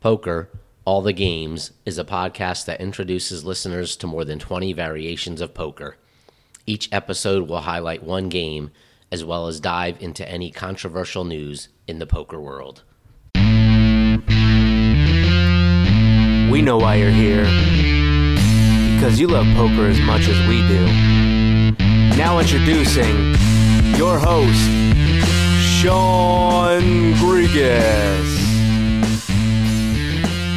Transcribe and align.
Poker, 0.00 0.48
All 0.86 1.02
the 1.02 1.12
Games 1.12 1.72
is 1.84 1.98
a 1.98 2.04
podcast 2.04 2.64
that 2.64 2.80
introduces 2.80 3.44
listeners 3.44 3.96
to 3.96 4.06
more 4.06 4.24
than 4.24 4.38
20 4.38 4.72
variations 4.72 5.42
of 5.42 5.52
poker. 5.52 5.98
Each 6.66 6.88
episode 6.90 7.46
will 7.46 7.60
highlight 7.60 8.02
one 8.02 8.30
game 8.30 8.70
as 9.12 9.26
well 9.26 9.46
as 9.46 9.60
dive 9.60 10.00
into 10.00 10.26
any 10.26 10.50
controversial 10.50 11.24
news 11.24 11.68
in 11.86 11.98
the 11.98 12.06
poker 12.06 12.40
world. 12.40 12.82
We 16.50 16.62
know 16.62 16.78
why 16.78 16.94
you're 16.94 17.10
here. 17.10 17.44
Because 18.94 19.20
you 19.20 19.28
love 19.28 19.46
poker 19.54 19.86
as 19.86 20.00
much 20.00 20.28
as 20.28 20.48
we 20.48 20.66
do. 20.66 20.86
Now 22.16 22.38
introducing 22.38 23.34
your 23.96 24.18
host, 24.18 24.70
Sean 25.60 27.12
Grigas. 27.16 28.39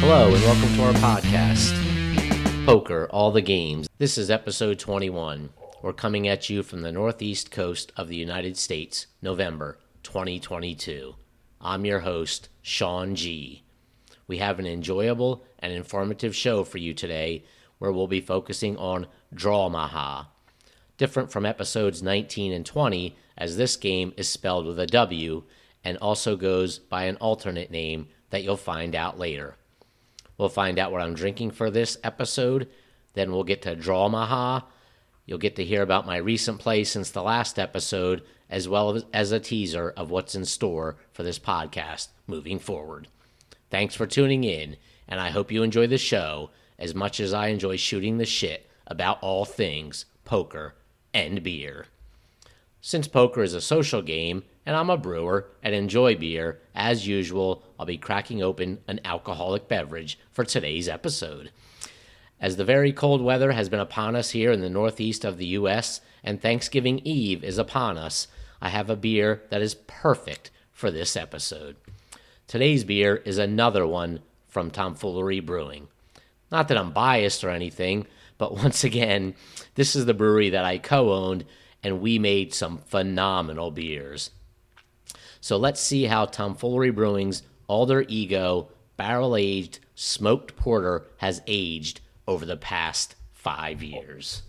Hello, 0.06 0.34
and 0.34 0.42
welcome 0.44 0.74
to 0.74 0.82
our 0.84 0.92
podcast, 1.16 2.66
Poker, 2.66 3.08
All 3.10 3.30
the 3.30 3.40
Games. 3.40 3.88
This 3.96 4.18
is 4.18 4.30
episode 4.30 4.78
21. 4.78 5.48
We're 5.80 5.94
coming 5.94 6.28
at 6.28 6.50
you 6.50 6.62
from 6.62 6.82
the 6.82 6.92
northeast 6.92 7.50
coast 7.50 7.90
of 7.96 8.08
the 8.08 8.16
United 8.16 8.58
States, 8.58 9.06
November 9.22 9.78
2022. 10.02 11.14
I'm 11.58 11.86
your 11.86 12.00
host, 12.00 12.50
Sean 12.60 13.14
G. 13.14 13.64
We 14.26 14.36
have 14.36 14.58
an 14.58 14.66
enjoyable 14.66 15.42
and 15.58 15.72
informative 15.72 16.36
show 16.36 16.64
for 16.64 16.76
you 16.76 16.92
today 16.92 17.42
where 17.78 17.90
we'll 17.90 18.06
be 18.06 18.20
focusing 18.20 18.76
on 18.76 19.06
Draw 19.32 19.70
Maha. 19.70 20.28
Different 20.98 21.32
from 21.32 21.46
episodes 21.46 22.02
19 22.02 22.52
and 22.52 22.66
20, 22.66 23.16
as 23.38 23.56
this 23.56 23.76
game 23.76 24.12
is 24.18 24.28
spelled 24.28 24.66
with 24.66 24.78
a 24.78 24.86
W 24.86 25.44
and 25.82 25.96
also 25.96 26.36
goes 26.36 26.78
by 26.78 27.04
an 27.04 27.16
alternate 27.16 27.70
name 27.70 28.08
that 28.28 28.44
you'll 28.44 28.58
find 28.58 28.94
out 28.94 29.18
later. 29.18 29.56
We'll 30.36 30.48
find 30.48 30.78
out 30.78 30.92
what 30.92 31.00
I'm 31.00 31.14
drinking 31.14 31.52
for 31.52 31.70
this 31.70 31.96
episode. 32.02 32.68
Then 33.14 33.32
we'll 33.32 33.44
get 33.44 33.62
to 33.62 33.76
Draw 33.76 34.08
Maha. 34.08 34.66
You'll 35.26 35.38
get 35.38 35.56
to 35.56 35.64
hear 35.64 35.82
about 35.82 36.06
my 36.06 36.16
recent 36.16 36.58
play 36.58 36.84
since 36.84 37.10
the 37.10 37.22
last 37.22 37.58
episode, 37.58 38.22
as 38.50 38.68
well 38.68 39.00
as 39.12 39.32
a 39.32 39.40
teaser 39.40 39.90
of 39.96 40.10
what's 40.10 40.34
in 40.34 40.44
store 40.44 40.96
for 41.12 41.22
this 41.22 41.38
podcast 41.38 42.08
moving 42.26 42.58
forward. 42.58 43.08
Thanks 43.70 43.94
for 43.94 44.06
tuning 44.06 44.44
in, 44.44 44.76
and 45.08 45.20
I 45.20 45.30
hope 45.30 45.50
you 45.50 45.62
enjoy 45.62 45.86
the 45.86 45.98
show 45.98 46.50
as 46.78 46.94
much 46.94 47.20
as 47.20 47.32
I 47.32 47.48
enjoy 47.48 47.76
shooting 47.76 48.18
the 48.18 48.26
shit 48.26 48.68
about 48.86 49.22
all 49.22 49.44
things 49.44 50.04
poker 50.24 50.74
and 51.12 51.42
beer. 51.42 51.86
Since 52.80 53.08
poker 53.08 53.42
is 53.42 53.54
a 53.54 53.60
social 53.60 54.02
game, 54.02 54.42
and 54.66 54.76
I'm 54.76 54.90
a 54.90 54.96
brewer 54.96 55.46
and 55.62 55.74
enjoy 55.74 56.14
beer, 56.16 56.60
as 56.74 57.06
usual, 57.06 57.62
I'll 57.78 57.86
be 57.86 57.98
cracking 57.98 58.42
open 58.42 58.78
an 58.88 59.00
alcoholic 59.04 59.68
beverage 59.68 60.18
for 60.32 60.44
today's 60.44 60.88
episode. 60.88 61.50
As 62.40 62.56
the 62.56 62.64
very 62.64 62.92
cold 62.92 63.22
weather 63.22 63.52
has 63.52 63.68
been 63.68 63.80
upon 63.80 64.16
us 64.16 64.30
here 64.30 64.52
in 64.52 64.60
the 64.60 64.70
northeast 64.70 65.24
of 65.24 65.38
the 65.38 65.46
U.S., 65.46 66.00
and 66.22 66.40
Thanksgiving 66.40 67.00
Eve 67.04 67.44
is 67.44 67.58
upon 67.58 67.98
us, 67.98 68.28
I 68.60 68.70
have 68.70 68.88
a 68.88 68.96
beer 68.96 69.42
that 69.50 69.60
is 69.60 69.74
perfect 69.74 70.50
for 70.72 70.90
this 70.90 71.16
episode. 71.16 71.76
Today's 72.46 72.84
beer 72.84 73.16
is 73.16 73.38
another 73.38 73.86
one 73.86 74.20
from 74.48 74.70
Tomfoolery 74.70 75.40
Brewing. 75.40 75.88
Not 76.50 76.68
that 76.68 76.78
I'm 76.78 76.92
biased 76.92 77.44
or 77.44 77.50
anything, 77.50 78.06
but 78.38 78.54
once 78.56 78.84
again, 78.84 79.34
this 79.74 79.94
is 79.94 80.06
the 80.06 80.14
brewery 80.14 80.50
that 80.50 80.64
I 80.64 80.78
co 80.78 81.12
owned, 81.12 81.44
and 81.82 82.00
we 82.00 82.18
made 82.18 82.54
some 82.54 82.78
phenomenal 82.78 83.70
beers. 83.70 84.30
So 85.44 85.58
let's 85.58 85.78
see 85.78 86.04
how 86.04 86.24
Tomfoolery 86.24 86.88
Brewing's 86.88 87.42
Alter 87.66 88.06
Ego 88.08 88.70
barrel 88.96 89.36
aged 89.36 89.78
smoked 89.94 90.56
porter 90.56 91.04
has 91.18 91.42
aged 91.46 92.00
over 92.26 92.46
the 92.46 92.56
past 92.56 93.14
five 93.30 93.82
years. 93.82 94.40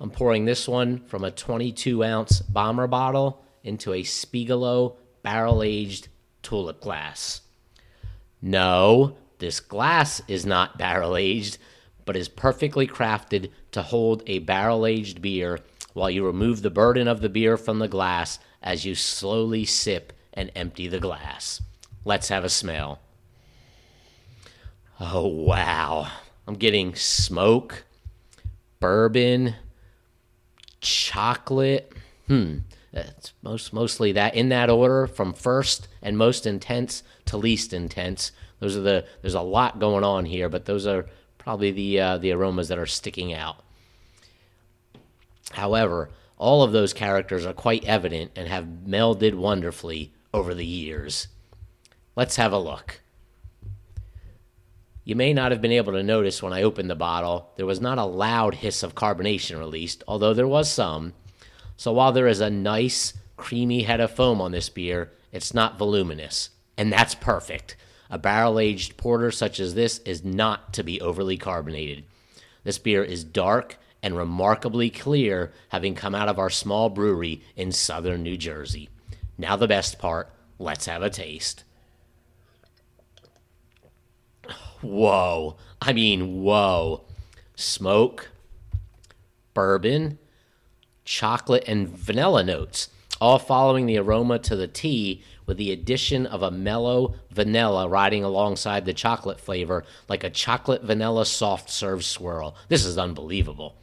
I'm 0.00 0.10
pouring 0.10 0.44
this 0.44 0.66
one 0.66 1.04
from 1.06 1.22
a 1.22 1.30
22 1.30 2.02
ounce 2.02 2.40
bomber 2.40 2.88
bottle 2.88 3.44
into 3.62 3.92
a 3.92 4.02
Spiegelau 4.02 4.96
barrel 5.22 5.62
aged 5.62 6.08
tulip 6.42 6.80
glass. 6.80 7.42
No, 8.42 9.16
this 9.38 9.60
glass 9.60 10.22
is 10.28 10.46
not 10.46 10.78
barrel 10.78 11.16
aged, 11.16 11.58
but 12.04 12.16
is 12.16 12.28
perfectly 12.28 12.86
crafted 12.86 13.50
to 13.72 13.82
hold 13.82 14.22
a 14.26 14.38
barrel 14.40 14.86
aged 14.86 15.20
beer 15.20 15.60
while 15.92 16.10
you 16.10 16.24
remove 16.24 16.62
the 16.62 16.70
burden 16.70 17.08
of 17.08 17.20
the 17.20 17.28
beer 17.28 17.56
from 17.56 17.78
the 17.78 17.88
glass 17.88 18.38
as 18.62 18.84
you 18.84 18.94
slowly 18.94 19.64
sip 19.64 20.12
and 20.34 20.50
empty 20.54 20.86
the 20.88 21.00
glass. 21.00 21.62
Let's 22.04 22.28
have 22.28 22.44
a 22.44 22.48
smell. 22.48 23.00
Oh, 25.00 25.26
wow. 25.26 26.08
I'm 26.46 26.54
getting 26.54 26.94
smoke, 26.94 27.84
bourbon, 28.78 29.54
chocolate. 30.80 31.92
Hmm. 32.28 32.58
It's 32.92 33.34
most 33.42 33.72
mostly 33.72 34.12
that 34.12 34.34
in 34.34 34.48
that 34.48 34.70
order 34.70 35.06
from 35.06 35.34
first 35.34 35.88
and 36.00 36.16
most 36.16 36.46
intense 36.46 37.02
to 37.26 37.36
least 37.36 37.72
intense. 37.72 38.32
Those 38.60 38.76
are 38.76 38.80
the 38.80 39.04
there's 39.22 39.34
a 39.34 39.40
lot 39.40 39.78
going 39.78 40.04
on 40.04 40.24
here, 40.24 40.48
but 40.48 40.64
those 40.64 40.86
are 40.86 41.06
probably 41.38 41.70
the 41.70 42.00
uh, 42.00 42.18
the 42.18 42.32
aromas 42.32 42.68
that 42.68 42.78
are 42.78 42.86
sticking 42.86 43.32
out. 43.32 43.56
However, 45.52 46.10
all 46.38 46.62
of 46.62 46.72
those 46.72 46.92
characters 46.92 47.46
are 47.46 47.52
quite 47.52 47.84
evident 47.84 48.32
and 48.36 48.48
have 48.48 48.64
melded 48.86 49.34
wonderfully 49.34 50.12
over 50.34 50.54
the 50.54 50.66
years. 50.66 51.28
Let's 52.14 52.36
have 52.36 52.52
a 52.52 52.58
look. 52.58 53.00
You 55.04 55.14
may 55.14 55.32
not 55.32 55.52
have 55.52 55.60
been 55.60 55.72
able 55.72 55.92
to 55.92 56.02
notice 56.02 56.42
when 56.42 56.52
I 56.52 56.62
opened 56.62 56.90
the 56.90 56.96
bottle, 56.96 57.52
there 57.56 57.64
was 57.64 57.80
not 57.80 57.98
a 57.98 58.04
loud 58.04 58.56
hiss 58.56 58.82
of 58.82 58.96
carbonation 58.96 59.58
released, 59.58 60.02
although 60.08 60.34
there 60.34 60.48
was 60.48 60.70
some. 60.70 61.12
So 61.76 61.92
while 61.92 62.10
there 62.10 62.26
is 62.26 62.40
a 62.40 62.50
nice, 62.50 63.12
creamy 63.36 63.84
head 63.84 64.00
of 64.00 64.10
foam 64.10 64.40
on 64.40 64.50
this 64.50 64.68
beer, 64.68 65.12
it's 65.30 65.54
not 65.54 65.78
voluminous. 65.78 66.50
And 66.76 66.92
that's 66.92 67.14
perfect. 67.14 67.76
A 68.10 68.18
barrel 68.18 68.58
aged 68.58 68.96
porter 68.96 69.30
such 69.30 69.58
as 69.60 69.74
this 69.74 69.98
is 70.00 70.24
not 70.24 70.72
to 70.74 70.82
be 70.82 71.00
overly 71.00 71.36
carbonated. 71.36 72.04
This 72.64 72.78
beer 72.78 73.02
is 73.02 73.24
dark 73.24 73.78
and 74.02 74.16
remarkably 74.16 74.90
clear, 74.90 75.52
having 75.70 75.94
come 75.94 76.14
out 76.14 76.28
of 76.28 76.38
our 76.38 76.50
small 76.50 76.88
brewery 76.88 77.42
in 77.56 77.72
southern 77.72 78.22
New 78.22 78.36
Jersey. 78.36 78.88
Now, 79.36 79.56
the 79.56 79.68
best 79.68 79.98
part 79.98 80.30
let's 80.58 80.86
have 80.86 81.02
a 81.02 81.10
taste. 81.10 81.64
Whoa. 84.80 85.56
I 85.80 85.92
mean, 85.92 86.42
whoa. 86.42 87.04
Smoke, 87.56 88.30
bourbon, 89.54 90.18
chocolate, 91.04 91.64
and 91.66 91.88
vanilla 91.88 92.44
notes, 92.44 92.90
all 93.20 93.38
following 93.38 93.86
the 93.86 93.98
aroma 93.98 94.38
to 94.40 94.54
the 94.54 94.68
tea 94.68 95.22
with 95.46 95.56
the 95.56 95.72
addition 95.72 96.26
of 96.26 96.42
a 96.42 96.50
mellow 96.50 97.14
vanilla 97.30 97.88
riding 97.88 98.24
alongside 98.24 98.84
the 98.84 98.92
chocolate 98.92 99.40
flavor 99.40 99.84
like 100.08 100.24
a 100.24 100.30
chocolate 100.30 100.82
vanilla 100.82 101.24
soft 101.24 101.70
serve 101.70 102.04
swirl. 102.04 102.56
This 102.68 102.84
is 102.84 102.98
unbelievable. 102.98 103.76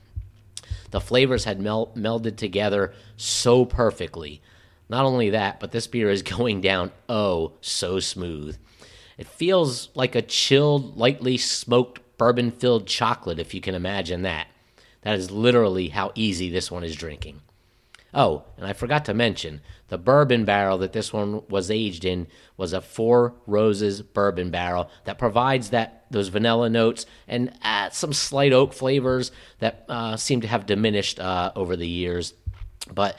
The 0.91 1.01
flavors 1.01 1.45
had 1.45 1.59
mel- 1.59 1.91
melded 1.95 2.35
together 2.35 2.93
so 3.17 3.65
perfectly. 3.65 4.41
Not 4.89 5.05
only 5.05 5.31
that, 5.31 5.59
but 5.59 5.71
this 5.71 5.87
beer 5.87 6.11
is 6.11 6.21
going 6.21 6.61
down 6.61 6.91
oh 7.09 7.53
so 7.61 7.99
smooth. 7.99 8.57
It 9.17 9.27
feels 9.27 9.89
like 9.95 10.15
a 10.15 10.21
chilled, 10.21 10.97
lightly 10.97 11.37
smoked, 11.37 11.99
bourbon 12.17 12.51
filled 12.51 12.87
chocolate, 12.87 13.39
if 13.39 13.53
you 13.53 13.61
can 13.61 13.75
imagine 13.75 14.23
that. 14.23 14.47
That 15.01 15.15
is 15.17 15.31
literally 15.31 15.89
how 15.89 16.11
easy 16.15 16.49
this 16.49 16.71
one 16.71 16.83
is 16.83 16.95
drinking. 16.95 17.41
Oh, 18.13 18.43
and 18.57 18.65
I 18.65 18.73
forgot 18.73 19.05
to 19.05 19.13
mention 19.13 19.61
the 19.93 19.97
bourbon 19.99 20.43
barrel 20.43 20.79
that 20.79 20.91
this 20.91 21.13
one 21.13 21.43
was 21.49 21.69
aged 21.69 22.03
in 22.03 22.25
was 22.57 22.73
a 22.73 22.81
Four 22.81 23.35
Roses 23.45 24.01
bourbon 24.01 24.49
barrel 24.49 24.89
that 25.03 25.19
provides 25.19 25.69
that 25.69 26.07
those 26.09 26.29
vanilla 26.29 26.67
notes 26.67 27.05
and 27.27 27.53
uh, 27.61 27.91
some 27.91 28.11
slight 28.11 28.53
oak 28.53 28.73
flavors 28.73 29.31
that 29.59 29.85
uh, 29.87 30.17
seem 30.17 30.41
to 30.41 30.47
have 30.47 30.65
diminished 30.65 31.19
uh, 31.19 31.51
over 31.55 31.75
the 31.75 31.87
years. 31.87 32.33
But 32.91 33.15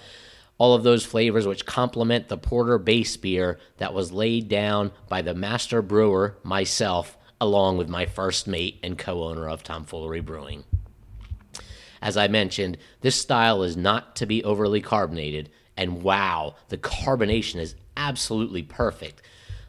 all 0.59 0.75
of 0.75 0.83
those 0.83 1.07
flavors 1.07 1.47
which 1.47 1.65
complement 1.65 2.27
the 2.27 2.37
porter 2.37 2.77
base 2.79 3.17
beer 3.17 3.61
that 3.77 3.95
was 3.95 4.11
laid 4.11 4.49
down 4.49 4.91
by 5.09 5.23
the 5.23 5.33
master 5.33 5.81
brewer, 5.81 6.39
myself, 6.43 7.17
along 7.41 7.77
with 7.77 7.89
my 7.89 8.05
first 8.05 8.49
mate 8.49 8.81
and 8.83 8.99
co 8.99 9.23
owner 9.23 9.49
of 9.49 9.63
Tomfoolery 9.63 10.23
Brewing. 10.23 10.65
As 12.03 12.17
I 12.17 12.27
mentioned, 12.27 12.79
this 13.01 13.15
style 13.15 13.63
is 13.63 13.77
not 13.77 14.17
to 14.17 14.27
be 14.27 14.43
overly 14.43 14.81
carbonated, 14.81 15.51
and 15.77 16.03
wow, 16.03 16.57
the 16.69 16.79
carbonation 16.79 17.57
is 17.57 17.75
absolutely 17.97 18.63
perfect. 18.63 19.23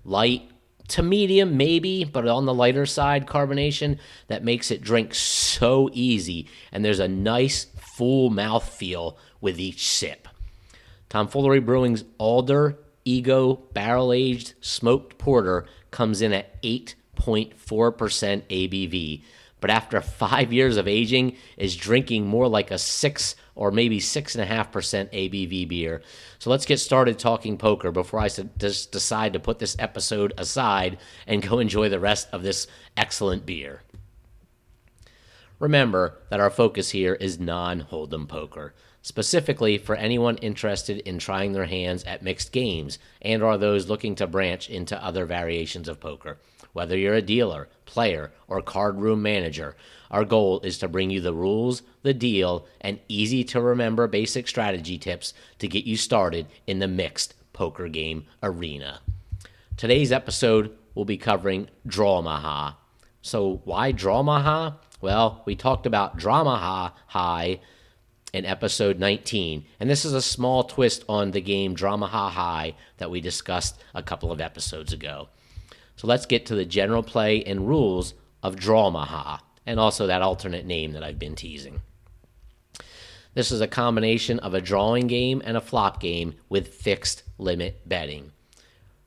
Light, 0.03 0.49
to 0.89 1.01
medium, 1.01 1.57
maybe, 1.57 2.03
but 2.03 2.27
on 2.27 2.45
the 2.45 2.53
lighter 2.53 2.85
side 2.85 3.25
carbonation 3.25 3.97
that 4.27 4.43
makes 4.43 4.69
it 4.69 4.81
drink 4.81 5.15
so 5.15 5.89
easy. 5.93 6.47
And 6.71 6.85
there's 6.85 6.99
a 6.99 7.07
nice 7.07 7.65
full 7.77 8.29
mouth 8.29 8.67
feel 8.67 9.17
with 9.41 9.59
each 9.59 9.87
sip. 9.87 10.27
Tomfoolery 11.09 11.59
Brewing's 11.59 12.03
Alter 12.17 12.77
Ego 13.03 13.61
Barrel 13.73 14.11
Aged 14.11 14.53
Smoked 14.61 15.17
Porter 15.17 15.65
comes 15.91 16.21
in 16.21 16.33
at 16.33 16.61
8.4% 16.63 17.53
ABV, 17.55 19.23
but 19.61 19.69
after 19.69 20.01
five 20.01 20.51
years 20.51 20.77
of 20.77 20.87
aging, 20.87 21.37
is 21.57 21.75
drinking 21.75 22.25
more 22.27 22.47
like 22.47 22.71
a 22.71 22.77
six 22.77 23.35
or 23.55 23.71
maybe 23.71 23.99
six 23.99 24.35
and 24.35 24.43
a 24.43 24.45
half 24.45 24.71
percent 24.71 25.11
ABV 25.11 25.67
beer. 25.67 26.01
So 26.39 26.49
let's 26.49 26.65
get 26.65 26.79
started 26.79 27.17
talking 27.17 27.57
poker 27.57 27.91
before 27.91 28.19
I 28.19 28.27
just 28.27 28.91
decide 28.91 29.33
to 29.33 29.39
put 29.39 29.59
this 29.59 29.75
episode 29.79 30.33
aside 30.37 30.97
and 31.25 31.41
go 31.41 31.59
enjoy 31.59 31.89
the 31.89 31.99
rest 31.99 32.27
of 32.31 32.43
this 32.43 32.67
excellent 32.97 33.45
beer. 33.45 33.81
Remember 35.59 36.17
that 36.29 36.39
our 36.39 36.49
focus 36.49 36.91
here 36.91 37.13
is 37.13 37.39
non 37.39 37.81
hold'em 37.81 38.27
poker, 38.27 38.73
specifically 39.01 39.77
for 39.77 39.95
anyone 39.95 40.37
interested 40.37 40.97
in 40.99 41.17
trying 41.17 41.53
their 41.53 41.65
hands 41.65 42.03
at 42.03 42.23
mixed 42.23 42.51
games 42.51 42.99
and 43.21 43.41
are 43.41 43.57
those 43.57 43.87
looking 43.87 44.15
to 44.15 44.27
branch 44.27 44.69
into 44.69 45.01
other 45.03 45.25
variations 45.25 45.87
of 45.87 45.99
poker. 45.99 46.37
Whether 46.73 46.97
you're 46.97 47.13
a 47.13 47.21
dealer, 47.21 47.69
player, 47.85 48.33
or 48.49 48.61
card 48.61 48.99
room 48.99 49.21
manager, 49.21 49.77
our 50.11 50.25
goal 50.25 50.59
is 50.59 50.77
to 50.79 50.89
bring 50.89 51.09
you 51.09 51.21
the 51.21 51.33
rules, 51.33 51.83
the 52.03 52.13
deal, 52.13 52.67
and 52.81 52.99
easy 53.07 53.45
to 53.45 53.61
remember 53.61 54.07
basic 54.07 54.49
strategy 54.49 54.97
tips 54.97 55.33
to 55.59 55.69
get 55.69 55.85
you 55.85 55.95
started 55.95 56.47
in 56.67 56.79
the 56.79 56.87
mixed 56.87 57.33
poker 57.53 57.87
game 57.87 58.25
arena. 58.43 58.99
Today's 59.77 60.11
episode 60.11 60.75
will 60.93 61.05
be 61.05 61.17
covering 61.17 61.69
Draw 61.87 62.21
Maha. 62.21 62.75
So, 63.21 63.61
why 63.63 63.93
Draw 63.93 64.23
Maha? 64.23 64.77
Well, 65.01 65.44
we 65.45 65.56
talked 65.56 65.86
about 65.86 66.18
Drama 66.18 66.94
High 67.07 67.59
in 68.33 68.45
episode 68.45 68.97
19, 68.97 69.65
and 69.80 69.89
this 69.89 70.06
is 70.06 70.13
a 70.13 70.21
small 70.21 70.63
twist 70.63 71.03
on 71.09 71.31
the 71.31 71.42
game 71.42 71.75
Dramaha 71.75 72.74
that 72.97 73.12
we 73.12 73.21
discussed 73.21 73.81
a 73.94 74.01
couple 74.01 74.31
of 74.31 74.39
episodes 74.39 74.94
ago. 74.94 75.30
So 75.97 76.07
let's 76.07 76.25
get 76.25 76.45
to 76.47 76.56
the 76.56 76.65
general 76.65 77.03
play 77.03 77.44
and 77.44 77.68
rules 77.68 78.13
of 78.42 78.56
Drawmaha, 78.56 79.39
and 79.65 79.80
also 79.80 80.07
that 80.07 80.21
alternate 80.21 80.65
name 80.65 80.94
that 80.94 81.03
I've 81.03 81.19
been 81.19 81.36
teasing. 81.36 81.81
This 83.33 83.51
is 83.51 83.59
a 83.59 83.68
combination 83.68 84.39
of 84.39 84.53
a 84.53 84.62
drawing 84.62 85.07
game 85.07 85.41
and 85.44 85.57
a 85.57 85.62
flop 85.62 86.00
game 86.00 86.36
with 86.48 86.74
fixed 86.74 87.24
limit 87.38 87.88
betting. 87.88 88.31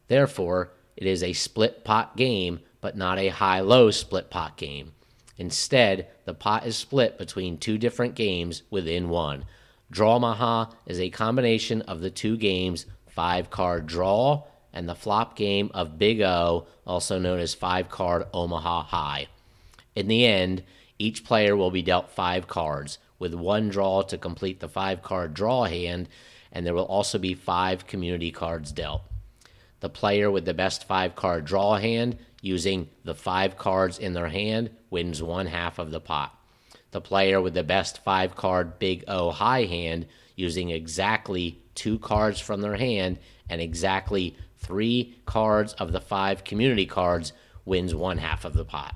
Therefore, 0.08 0.72
it 0.96 1.06
is 1.06 1.22
a 1.22 1.32
split 1.32 1.82
pot 1.82 2.16
game, 2.16 2.60
but 2.82 2.96
not 2.96 3.18
a 3.18 3.28
high 3.28 3.60
low 3.60 3.90
split 3.90 4.28
pot 4.30 4.58
game. 4.58 4.92
Instead, 5.38 6.08
the 6.24 6.34
pot 6.34 6.66
is 6.66 6.76
split 6.76 7.16
between 7.16 7.56
two 7.56 7.78
different 7.78 8.14
games 8.14 8.64
within 8.70 9.08
one. 9.08 9.44
Drawmaha 9.92 10.72
is 10.84 11.00
a 11.00 11.08
combination 11.10 11.80
of 11.82 12.00
the 12.00 12.10
two 12.10 12.36
games 12.36 12.84
five 13.06 13.48
card 13.48 13.86
draw 13.86 14.44
and 14.72 14.88
the 14.88 14.94
flop 14.94 15.36
game 15.36 15.70
of 15.72 15.98
Big 15.98 16.20
O, 16.20 16.66
also 16.86 17.18
known 17.18 17.38
as 17.38 17.54
five 17.54 17.88
card 17.88 18.24
Omaha 18.34 18.82
High. 18.82 19.28
In 19.96 20.08
the 20.08 20.26
end, 20.26 20.62
each 20.98 21.24
player 21.24 21.56
will 21.56 21.70
be 21.70 21.82
dealt 21.82 22.10
five 22.10 22.46
cards, 22.46 22.98
with 23.18 23.34
one 23.34 23.68
draw 23.68 24.02
to 24.02 24.18
complete 24.18 24.60
the 24.60 24.68
five 24.68 25.02
card 25.02 25.34
draw 25.34 25.64
hand, 25.64 26.08
and 26.52 26.66
there 26.66 26.74
will 26.74 26.84
also 26.84 27.18
be 27.18 27.34
five 27.34 27.86
community 27.86 28.30
cards 28.30 28.72
dealt. 28.72 29.02
The 29.80 29.88
player 29.88 30.30
with 30.30 30.44
the 30.44 30.54
best 30.54 30.84
five 30.84 31.14
card 31.14 31.44
draw 31.44 31.76
hand, 31.76 32.18
using 32.40 32.88
the 33.04 33.14
five 33.14 33.56
cards 33.56 33.98
in 33.98 34.12
their 34.12 34.28
hand, 34.28 34.70
wins 34.90 35.22
one 35.22 35.46
half 35.46 35.78
of 35.78 35.90
the 35.90 36.00
pot. 36.00 36.34
The 36.90 37.00
player 37.00 37.40
with 37.40 37.54
the 37.54 37.62
best 37.62 38.02
five 38.02 38.34
card 38.34 38.78
Big 38.78 39.04
O 39.08 39.30
high 39.30 39.64
hand, 39.64 40.06
using 40.36 40.70
exactly 40.70 41.58
two 41.74 41.98
cards 41.98 42.40
from 42.40 42.60
their 42.60 42.76
hand 42.76 43.18
and 43.48 43.60
exactly 43.60 44.36
three 44.58 45.16
cards 45.26 45.74
of 45.74 45.92
the 45.92 46.00
five 46.00 46.44
community 46.44 46.86
cards 46.86 47.32
wins 47.64 47.94
one 47.94 48.18
half 48.18 48.44
of 48.44 48.54
the 48.54 48.64
pot. 48.64 48.94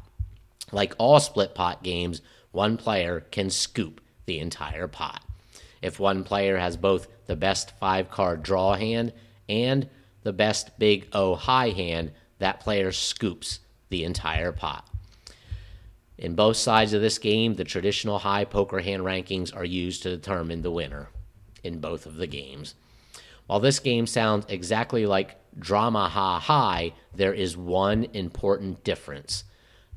Like 0.73 0.95
all 0.99 1.21
split 1.21 1.55
pot 1.55 1.83
games, 1.83 2.23
one 2.51 2.77
player 2.77 3.21
can 3.31 3.51
scoop 3.51 4.01
the 4.27 4.39
entire 4.39 4.89
pot. 4.89 5.23
If 5.81 6.01
one 6.01 6.25
player 6.25 6.59
has 6.59 6.77
both 6.77 7.09
the 7.27 7.37
best 7.37 7.73
five 7.79 8.11
card 8.11 8.43
draw 8.43 8.75
hand 8.75 9.13
and 9.49 9.89
the 10.23 10.33
best 10.33 10.79
big 10.79 11.09
O 11.13 11.35
high 11.35 11.71
hand, 11.71 12.13
that 12.39 12.61
player 12.61 12.93
scoops 12.93 13.61
the 13.89 14.05
entire 14.05 14.53
pot. 14.53 14.89
In 16.19 16.35
both 16.35 16.57
sides 16.57 16.93
of 16.93 17.01
this 17.01 17.19
game, 17.19 17.55
the 17.55 17.65
traditional 17.65 18.19
high 18.19 18.45
poker 18.45 18.81
hand 18.81 19.03
rankings 19.03 19.55
are 19.55 19.65
used 19.65 20.03
to 20.03 20.11
determine 20.11 20.63
the 20.63 20.71
winner 20.71 21.09
in 21.65 21.81
both 21.81 22.07
of 22.07 22.17
the 22.17 22.27
games. 22.27 22.75
While 23.47 23.61
this 23.61 23.81
game 23.81 24.07
sounds 24.07 24.47
exactly 24.49 25.05
like 25.05 25.37
Dramaha 25.59 26.39
High, 26.39 26.93
there 27.15 27.35
is 27.35 27.57
one 27.57 28.05
important 28.13 28.85
difference. 28.85 29.45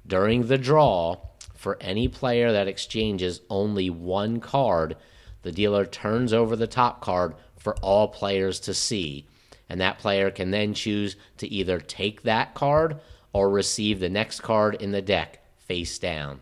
During 0.05 0.47
the 0.47 0.57
draw, 0.57 1.17
for 1.53 1.77
any 1.79 2.07
player 2.07 2.51
that 2.51 2.67
exchanges 2.67 3.41
only 3.49 3.89
one 3.89 4.39
card, 4.39 4.97
the 5.43 5.51
dealer 5.51 5.85
turns 5.85 6.33
over 6.33 6.55
the 6.55 6.67
top 6.67 7.01
card 7.01 7.35
for 7.57 7.75
all 7.77 8.07
players 8.07 8.59
to 8.61 8.73
see, 8.73 9.27
and 9.69 9.81
that 9.81 9.99
player 9.99 10.31
can 10.31 10.51
then 10.51 10.73
choose 10.73 11.15
to 11.37 11.47
either 11.47 11.79
take 11.79 12.23
that 12.23 12.53
card 12.53 12.99
or 13.33 13.49
receive 13.49 13.99
the 13.99 14.09
next 14.09 14.41
card 14.41 14.75
in 14.75 14.91
the 14.91 15.01
deck 15.01 15.39
face 15.57 15.99
down. 15.99 16.39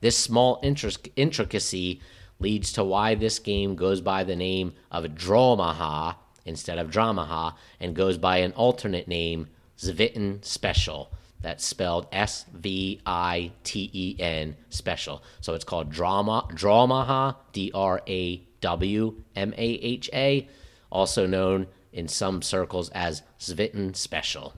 This 0.00 0.16
small 0.16 0.60
intricacy 0.62 2.00
leads 2.38 2.72
to 2.72 2.84
why 2.84 3.14
this 3.14 3.38
game 3.38 3.74
goes 3.74 4.00
by 4.00 4.24
the 4.24 4.36
name 4.36 4.74
of 4.90 5.04
Drawmaha 5.04 6.16
instead 6.44 6.78
of 6.78 6.90
Dramaha 6.90 7.54
and 7.80 7.94
goes 7.94 8.18
by 8.18 8.38
an 8.38 8.52
alternate 8.52 9.08
name, 9.08 9.48
Sviten 9.76 10.44
Special. 10.44 11.12
That's 11.40 11.64
spelled 11.64 12.08
S 12.10 12.44
V 12.52 13.00
I 13.06 13.52
T 13.62 13.90
E 13.92 14.16
N 14.18 14.56
Special. 14.70 15.22
So 15.40 15.54
it's 15.54 15.64
called 15.64 15.90
Drama 15.90 16.48
Drawmaha, 16.50 17.36
D 17.52 17.70
R 17.74 18.02
A 18.08 18.42
W 18.60 19.22
M 19.36 19.54
A 19.56 19.64
H 19.64 20.10
A, 20.12 20.48
also 20.90 21.26
known 21.26 21.68
in 21.92 22.08
some 22.08 22.42
circles 22.42 22.88
as 22.90 23.22
Sviten 23.38 23.94
Special. 23.96 24.54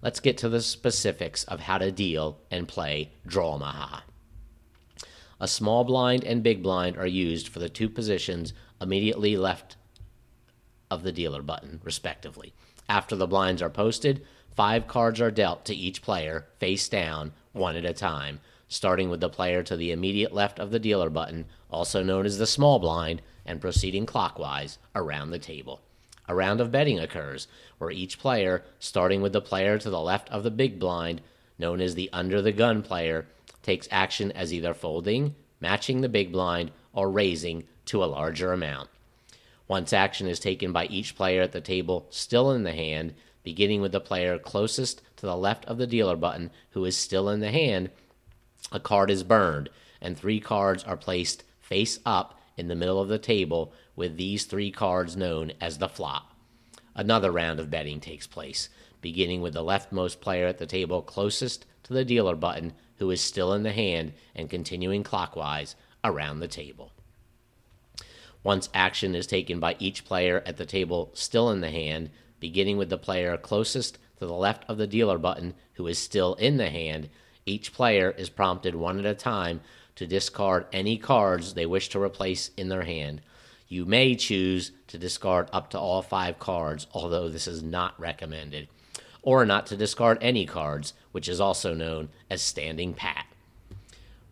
Let's 0.00 0.20
get 0.20 0.38
to 0.38 0.48
the 0.48 0.62
specifics 0.62 1.44
of 1.44 1.60
how 1.60 1.78
to 1.78 1.90
deal 1.90 2.38
and 2.50 2.68
play 2.68 3.12
Draw 3.26 3.58
Drawmaha. 3.58 4.02
A 5.40 5.48
small 5.48 5.84
blind 5.84 6.24
and 6.24 6.42
big 6.42 6.62
blind 6.62 6.96
are 6.96 7.06
used 7.06 7.48
for 7.48 7.58
the 7.58 7.68
two 7.68 7.88
positions 7.88 8.52
immediately 8.80 9.36
left 9.36 9.76
of 10.90 11.02
the 11.02 11.12
dealer 11.12 11.42
button, 11.42 11.80
respectively. 11.84 12.52
After 12.88 13.14
the 13.16 13.26
blinds 13.26 13.60
are 13.60 13.70
posted, 13.70 14.24
five 14.54 14.86
cards 14.88 15.20
are 15.20 15.30
dealt 15.30 15.64
to 15.66 15.74
each 15.74 16.02
player, 16.02 16.46
face 16.58 16.88
down, 16.88 17.32
one 17.52 17.76
at 17.76 17.84
a 17.84 17.92
time, 17.92 18.40
starting 18.68 19.10
with 19.10 19.20
the 19.20 19.28
player 19.28 19.62
to 19.62 19.76
the 19.76 19.92
immediate 19.92 20.32
left 20.32 20.58
of 20.58 20.70
the 20.70 20.78
dealer 20.78 21.10
button, 21.10 21.44
also 21.70 22.02
known 22.02 22.26
as 22.26 22.38
the 22.38 22.46
small 22.46 22.78
blind, 22.78 23.22
and 23.48 23.60
proceeding 23.60 24.06
clockwise 24.06 24.78
around 24.94 25.30
the 25.30 25.38
table. 25.38 25.80
A 26.28 26.34
round 26.34 26.60
of 26.60 26.70
betting 26.70 27.00
occurs, 27.00 27.48
where 27.78 27.90
each 27.90 28.18
player, 28.18 28.62
starting 28.78 29.22
with 29.22 29.32
the 29.32 29.40
player 29.40 29.78
to 29.78 29.90
the 29.90 30.00
left 30.00 30.28
of 30.28 30.42
the 30.42 30.50
big 30.50 30.78
blind, 30.78 31.22
known 31.58 31.80
as 31.80 31.94
the 31.94 32.10
under 32.12 32.42
the 32.42 32.52
gun 32.52 32.82
player, 32.82 33.26
takes 33.62 33.88
action 33.90 34.30
as 34.32 34.52
either 34.52 34.74
folding, 34.74 35.34
matching 35.60 36.02
the 36.02 36.08
big 36.08 36.30
blind, 36.30 36.70
or 36.92 37.10
raising 37.10 37.64
to 37.86 38.04
a 38.04 38.06
larger 38.06 38.52
amount. 38.52 38.90
Once 39.66 39.92
action 39.92 40.26
is 40.26 40.38
taken 40.38 40.72
by 40.72 40.84
each 40.86 41.16
player 41.16 41.42
at 41.42 41.52
the 41.52 41.60
table 41.60 42.06
still 42.10 42.52
in 42.52 42.62
the 42.62 42.72
hand, 42.72 43.14
beginning 43.42 43.80
with 43.80 43.92
the 43.92 44.00
player 44.00 44.38
closest 44.38 45.00
to 45.16 45.24
the 45.24 45.36
left 45.36 45.64
of 45.64 45.78
the 45.78 45.86
dealer 45.86 46.16
button 46.16 46.50
who 46.70 46.84
is 46.84 46.96
still 46.96 47.30
in 47.30 47.40
the 47.40 47.50
hand, 47.50 47.90
a 48.70 48.78
card 48.78 49.10
is 49.10 49.22
burned, 49.22 49.70
and 50.00 50.16
three 50.16 50.40
cards 50.40 50.84
are 50.84 50.96
placed 50.96 51.44
face 51.60 51.98
up 52.04 52.37
in 52.58 52.68
the 52.68 52.74
middle 52.74 53.00
of 53.00 53.08
the 53.08 53.18
table 53.18 53.72
with 53.96 54.16
these 54.16 54.44
three 54.44 54.70
cards 54.70 55.16
known 55.16 55.52
as 55.60 55.78
the 55.78 55.88
flop. 55.88 56.34
Another 56.94 57.30
round 57.30 57.60
of 57.60 57.70
betting 57.70 58.00
takes 58.00 58.26
place, 58.26 58.68
beginning 59.00 59.40
with 59.40 59.54
the 59.54 59.62
leftmost 59.62 60.20
player 60.20 60.46
at 60.46 60.58
the 60.58 60.66
table 60.66 61.00
closest 61.00 61.64
to 61.84 61.92
the 61.92 62.04
dealer 62.04 62.34
button 62.34 62.72
who 62.96 63.10
is 63.10 63.20
still 63.20 63.52
in 63.52 63.62
the 63.62 63.72
hand 63.72 64.12
and 64.34 64.50
continuing 64.50 65.04
clockwise 65.04 65.76
around 66.02 66.40
the 66.40 66.48
table. 66.48 66.92
Once 68.42 68.68
action 68.74 69.14
is 69.14 69.26
taken 69.26 69.60
by 69.60 69.76
each 69.78 70.04
player 70.04 70.42
at 70.44 70.56
the 70.56 70.66
table 70.66 71.10
still 71.14 71.50
in 71.50 71.60
the 71.60 71.70
hand, 71.70 72.10
beginning 72.40 72.76
with 72.76 72.88
the 72.88 72.98
player 72.98 73.36
closest 73.36 73.98
to 74.18 74.26
the 74.26 74.34
left 74.34 74.64
of 74.68 74.78
the 74.78 74.86
dealer 74.86 75.18
button 75.18 75.54
who 75.74 75.86
is 75.86 75.98
still 75.98 76.34
in 76.34 76.56
the 76.56 76.70
hand, 76.70 77.08
each 77.46 77.72
player 77.72 78.10
is 78.10 78.28
prompted 78.28 78.74
one 78.74 78.98
at 78.98 79.06
a 79.06 79.14
time 79.14 79.60
to 79.98 80.06
discard 80.06 80.64
any 80.72 80.96
cards 80.96 81.54
they 81.54 81.66
wish 81.66 81.88
to 81.88 82.00
replace 82.00 82.52
in 82.56 82.68
their 82.68 82.84
hand. 82.84 83.20
You 83.66 83.84
may 83.84 84.14
choose 84.14 84.70
to 84.86 84.96
discard 84.96 85.48
up 85.52 85.70
to 85.70 85.78
all 85.78 86.02
five 86.02 86.38
cards, 86.38 86.86
although 86.92 87.28
this 87.28 87.48
is 87.48 87.64
not 87.64 87.98
recommended. 87.98 88.68
or 89.22 89.44
not 89.44 89.66
to 89.66 89.76
discard 89.76 90.16
any 90.20 90.46
cards, 90.46 90.94
which 91.10 91.28
is 91.28 91.40
also 91.40 91.74
known 91.74 92.08
as 92.30 92.40
standing 92.40 92.94
pat. 92.94 93.26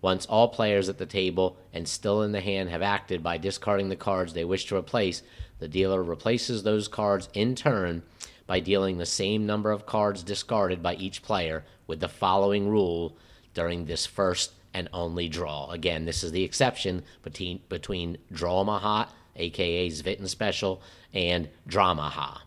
Once 0.00 0.24
all 0.26 0.46
players 0.46 0.88
at 0.88 0.98
the 0.98 1.04
table 1.04 1.56
and 1.72 1.88
still 1.88 2.22
in 2.22 2.30
the 2.30 2.40
hand 2.40 2.70
have 2.70 2.80
acted 2.80 3.20
by 3.20 3.36
discarding 3.36 3.88
the 3.88 3.96
cards 3.96 4.32
they 4.32 4.44
wish 4.44 4.66
to 4.66 4.76
replace, 4.76 5.22
the 5.58 5.66
dealer 5.66 6.00
replaces 6.00 6.62
those 6.62 6.86
cards 6.86 7.28
in 7.34 7.56
turn 7.56 8.04
by 8.46 8.60
dealing 8.60 8.98
the 8.98 9.04
same 9.04 9.44
number 9.44 9.72
of 9.72 9.84
cards 9.84 10.22
discarded 10.22 10.80
by 10.80 10.94
each 10.94 11.22
player 11.22 11.64
with 11.88 11.98
the 11.98 12.08
following 12.08 12.68
rule 12.68 13.16
during 13.52 13.86
this 13.86 14.06
first 14.06 14.52
and 14.76 14.90
only 14.92 15.26
draw. 15.26 15.70
Again, 15.70 16.04
this 16.04 16.22
is 16.22 16.32
the 16.32 16.44
exception 16.44 17.02
between 17.22 17.60
between 17.70 18.18
Drawmaha, 18.30 19.08
aka 19.34 19.88
Sviten 19.88 20.28
Special, 20.28 20.82
and 21.14 21.48
Dramaha. 21.66 22.40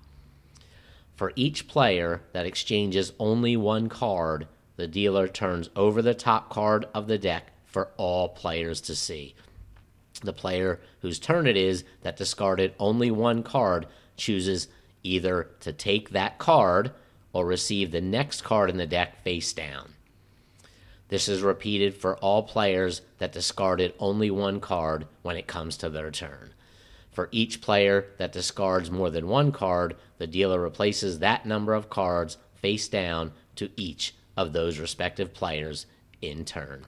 For 1.16 1.34
each 1.36 1.68
player 1.68 2.22
that 2.34 2.46
exchanges 2.46 3.14
only 3.18 3.58
one 3.58 3.90
card, 3.90 4.48
the 4.78 4.88
dealer 4.88 5.28
turns 5.28 5.72
over 5.76 6.04
the 6.04 6.14
top 6.14 6.52
card 6.52 6.86
of 6.94 7.08
the 7.08 7.18
deck 7.18 7.52
for 7.66 7.90
all 7.98 8.30
players 8.30 8.80
to 8.82 8.96
see. 8.96 9.34
The 10.22 10.32
player 10.32 10.80
whose 11.02 11.18
turn 11.18 11.48
it 11.48 11.58
is 11.58 11.84
that 12.04 12.16
discarded 12.16 12.76
only 12.78 13.10
one 13.10 13.42
card 13.42 13.88
chooses 14.18 14.68
either 15.02 15.50
to 15.62 15.74
take 15.74 16.12
that 16.12 16.38
card 16.38 16.92
or 17.34 17.46
receive 17.48 17.90
the 17.90 18.02
next 18.02 18.44
card 18.44 18.70
in 18.70 18.78
the 18.78 18.86
deck 18.86 19.24
face 19.24 19.52
down. 19.52 19.96
This 21.10 21.28
is 21.28 21.42
repeated 21.42 21.96
for 21.96 22.18
all 22.18 22.44
players 22.44 23.02
that 23.18 23.32
discarded 23.32 23.94
only 24.00 24.32
one 24.32 24.60
card 24.60 25.08
when 25.24 25.36
it 25.38 25.48
comes 25.48 25.76
to 25.78 25.90
their 25.90 26.12
turn. 26.12 26.54
For 27.12 27.30
each 27.32 27.62
player 27.62 28.06
that 28.18 28.32
discards 28.32 28.92
more 28.92 29.10
than 29.10 29.28
one 29.28 29.52
card, 29.52 29.96
the 30.20 30.28
dealer 30.28 30.62
replaces 30.62 31.20
that 31.20 31.46
number 31.46 31.74
of 31.74 31.90
cards 31.90 32.38
face 32.54 32.88
down 32.88 33.34
to 33.56 33.72
each 33.76 34.16
of 34.38 34.54
those 34.54 34.80
respective 34.80 35.34
players 35.34 35.88
in 36.22 36.46
turn. 36.46 36.86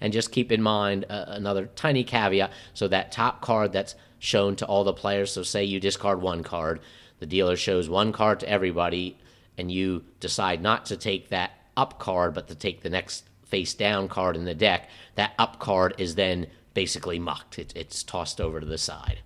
And 0.00 0.12
just 0.12 0.30
keep 0.30 0.52
in 0.52 0.62
mind 0.62 1.06
uh, 1.08 1.24
another 1.28 1.66
tiny 1.74 2.04
caveat 2.04 2.52
so 2.74 2.86
that 2.88 3.12
top 3.12 3.40
card 3.40 3.72
that's 3.72 3.94
shown 4.18 4.56
to 4.56 4.66
all 4.66 4.84
the 4.84 4.92
players, 4.92 5.32
so 5.32 5.42
say 5.42 5.64
you 5.64 5.80
discard 5.80 6.20
one 6.20 6.42
card, 6.42 6.80
the 7.18 7.26
dealer 7.26 7.56
shows 7.56 7.88
one 7.88 8.12
card 8.12 8.40
to 8.40 8.48
everybody, 8.48 9.16
and 9.56 9.70
you 9.70 10.04
decide 10.20 10.60
not 10.60 10.84
to 10.86 10.96
take 10.96 11.30
that 11.30 11.52
up 11.76 11.98
card 11.98 12.34
but 12.34 12.48
to 12.48 12.54
take 12.54 12.82
the 12.82 12.90
next 12.90 13.24
face 13.44 13.74
down 13.74 14.08
card 14.08 14.36
in 14.36 14.44
the 14.44 14.54
deck, 14.54 14.88
that 15.14 15.32
up 15.38 15.58
card 15.58 15.94
is 15.98 16.14
then 16.14 16.46
basically 16.74 17.18
mucked. 17.18 17.58
It, 17.58 17.72
it's 17.76 18.02
tossed 18.02 18.40
over 18.40 18.60
to 18.60 18.66
the 18.66 18.78
side. 18.78 19.20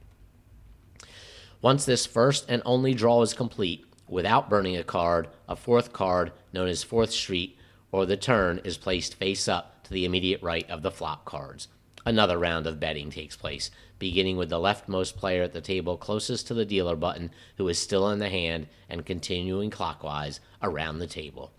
Once 1.61 1.85
this 1.85 2.07
first 2.07 2.45
and 2.49 2.63
only 2.65 2.95
draw 2.95 3.23
is 3.23 3.35
complete, 3.35 3.85
without 4.07 4.49
burning 4.49 4.77
a 4.77 4.85
card, 4.85 5.29
a 5.49 5.57
fourth 5.57 5.93
card, 5.93 6.33
known 6.53 6.69
as 6.69 6.83
Fourth 6.83 7.11
Street, 7.11 7.59
or 7.91 8.07
the 8.07 8.17
turn, 8.17 8.61
is 8.65 8.77
placed 8.77 9.15
face 9.15 9.49
up 9.49 9.83
to 9.85 9.93
the 9.93 10.05
immediate 10.05 10.43
right 10.43 10.69
of 10.71 10.83
the 10.83 10.91
flop 10.91 11.25
cards. 11.25 11.69
Another 12.07 12.39
round 12.39 12.67
of 12.67 12.81
betting 12.81 13.11
takes 13.11 13.37
place, 13.37 13.71
beginning 13.99 14.37
with 14.37 14.51
the 14.51 14.57
leftmost 14.57 15.17
player 15.17 15.43
at 15.43 15.53
the 15.53 15.61
table 15.61 15.97
closest 15.97 16.47
to 16.47 16.55
the 16.55 16.65
dealer 16.65 16.97
button, 16.97 17.31
who 17.57 17.69
is 17.69 17.79
still 17.79 18.09
in 18.11 18.19
the 18.19 18.29
hand, 18.29 18.69
and 18.89 19.05
continuing 19.05 19.69
clockwise 19.69 20.41
around 20.63 20.99
the 20.99 21.07
table. 21.07 21.53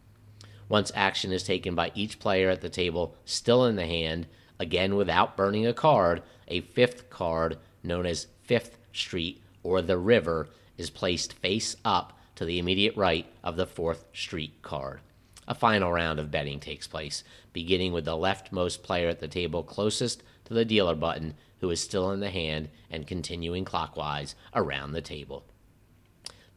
Once 0.69 0.91
action 0.93 1.31
is 1.31 1.43
taken 1.43 1.73
by 1.73 1.91
each 1.95 2.19
player 2.19 2.49
at 2.49 2.61
the 2.61 2.69
table 2.69 3.15
still 3.25 3.65
in 3.65 3.75
the 3.75 3.87
hand, 3.87 4.27
again 4.59 4.95
without 4.95 5.35
burning 5.35 5.65
a 5.65 5.73
card, 5.73 6.21
a 6.47 6.61
fifth 6.61 7.09
card, 7.09 7.57
known 7.83 8.05
as 8.05 8.27
Fifth 8.43 8.77
Street, 8.93 9.41
or 9.63 9.81
the 9.81 9.97
river 9.97 10.47
is 10.77 10.89
placed 10.89 11.33
face 11.33 11.75
up 11.83 12.17
to 12.35 12.45
the 12.45 12.59
immediate 12.59 12.95
right 12.95 13.25
of 13.43 13.55
the 13.55 13.65
fourth 13.65 14.05
street 14.13 14.61
card. 14.61 15.01
A 15.47 15.55
final 15.55 15.91
round 15.91 16.19
of 16.19 16.31
betting 16.31 16.59
takes 16.59 16.87
place, 16.87 17.23
beginning 17.51 17.91
with 17.91 18.05
the 18.05 18.11
leftmost 18.11 18.83
player 18.83 19.09
at 19.09 19.19
the 19.19 19.27
table 19.27 19.63
closest 19.63 20.21
to 20.45 20.53
the 20.53 20.65
dealer 20.65 20.95
button, 20.95 21.33
who 21.59 21.69
is 21.71 21.81
still 21.81 22.11
in 22.11 22.19
the 22.19 22.29
hand, 22.29 22.69
and 22.89 23.07
continuing 23.07 23.65
clockwise 23.65 24.35
around 24.53 24.91
the 24.91 25.01
table. 25.01 25.43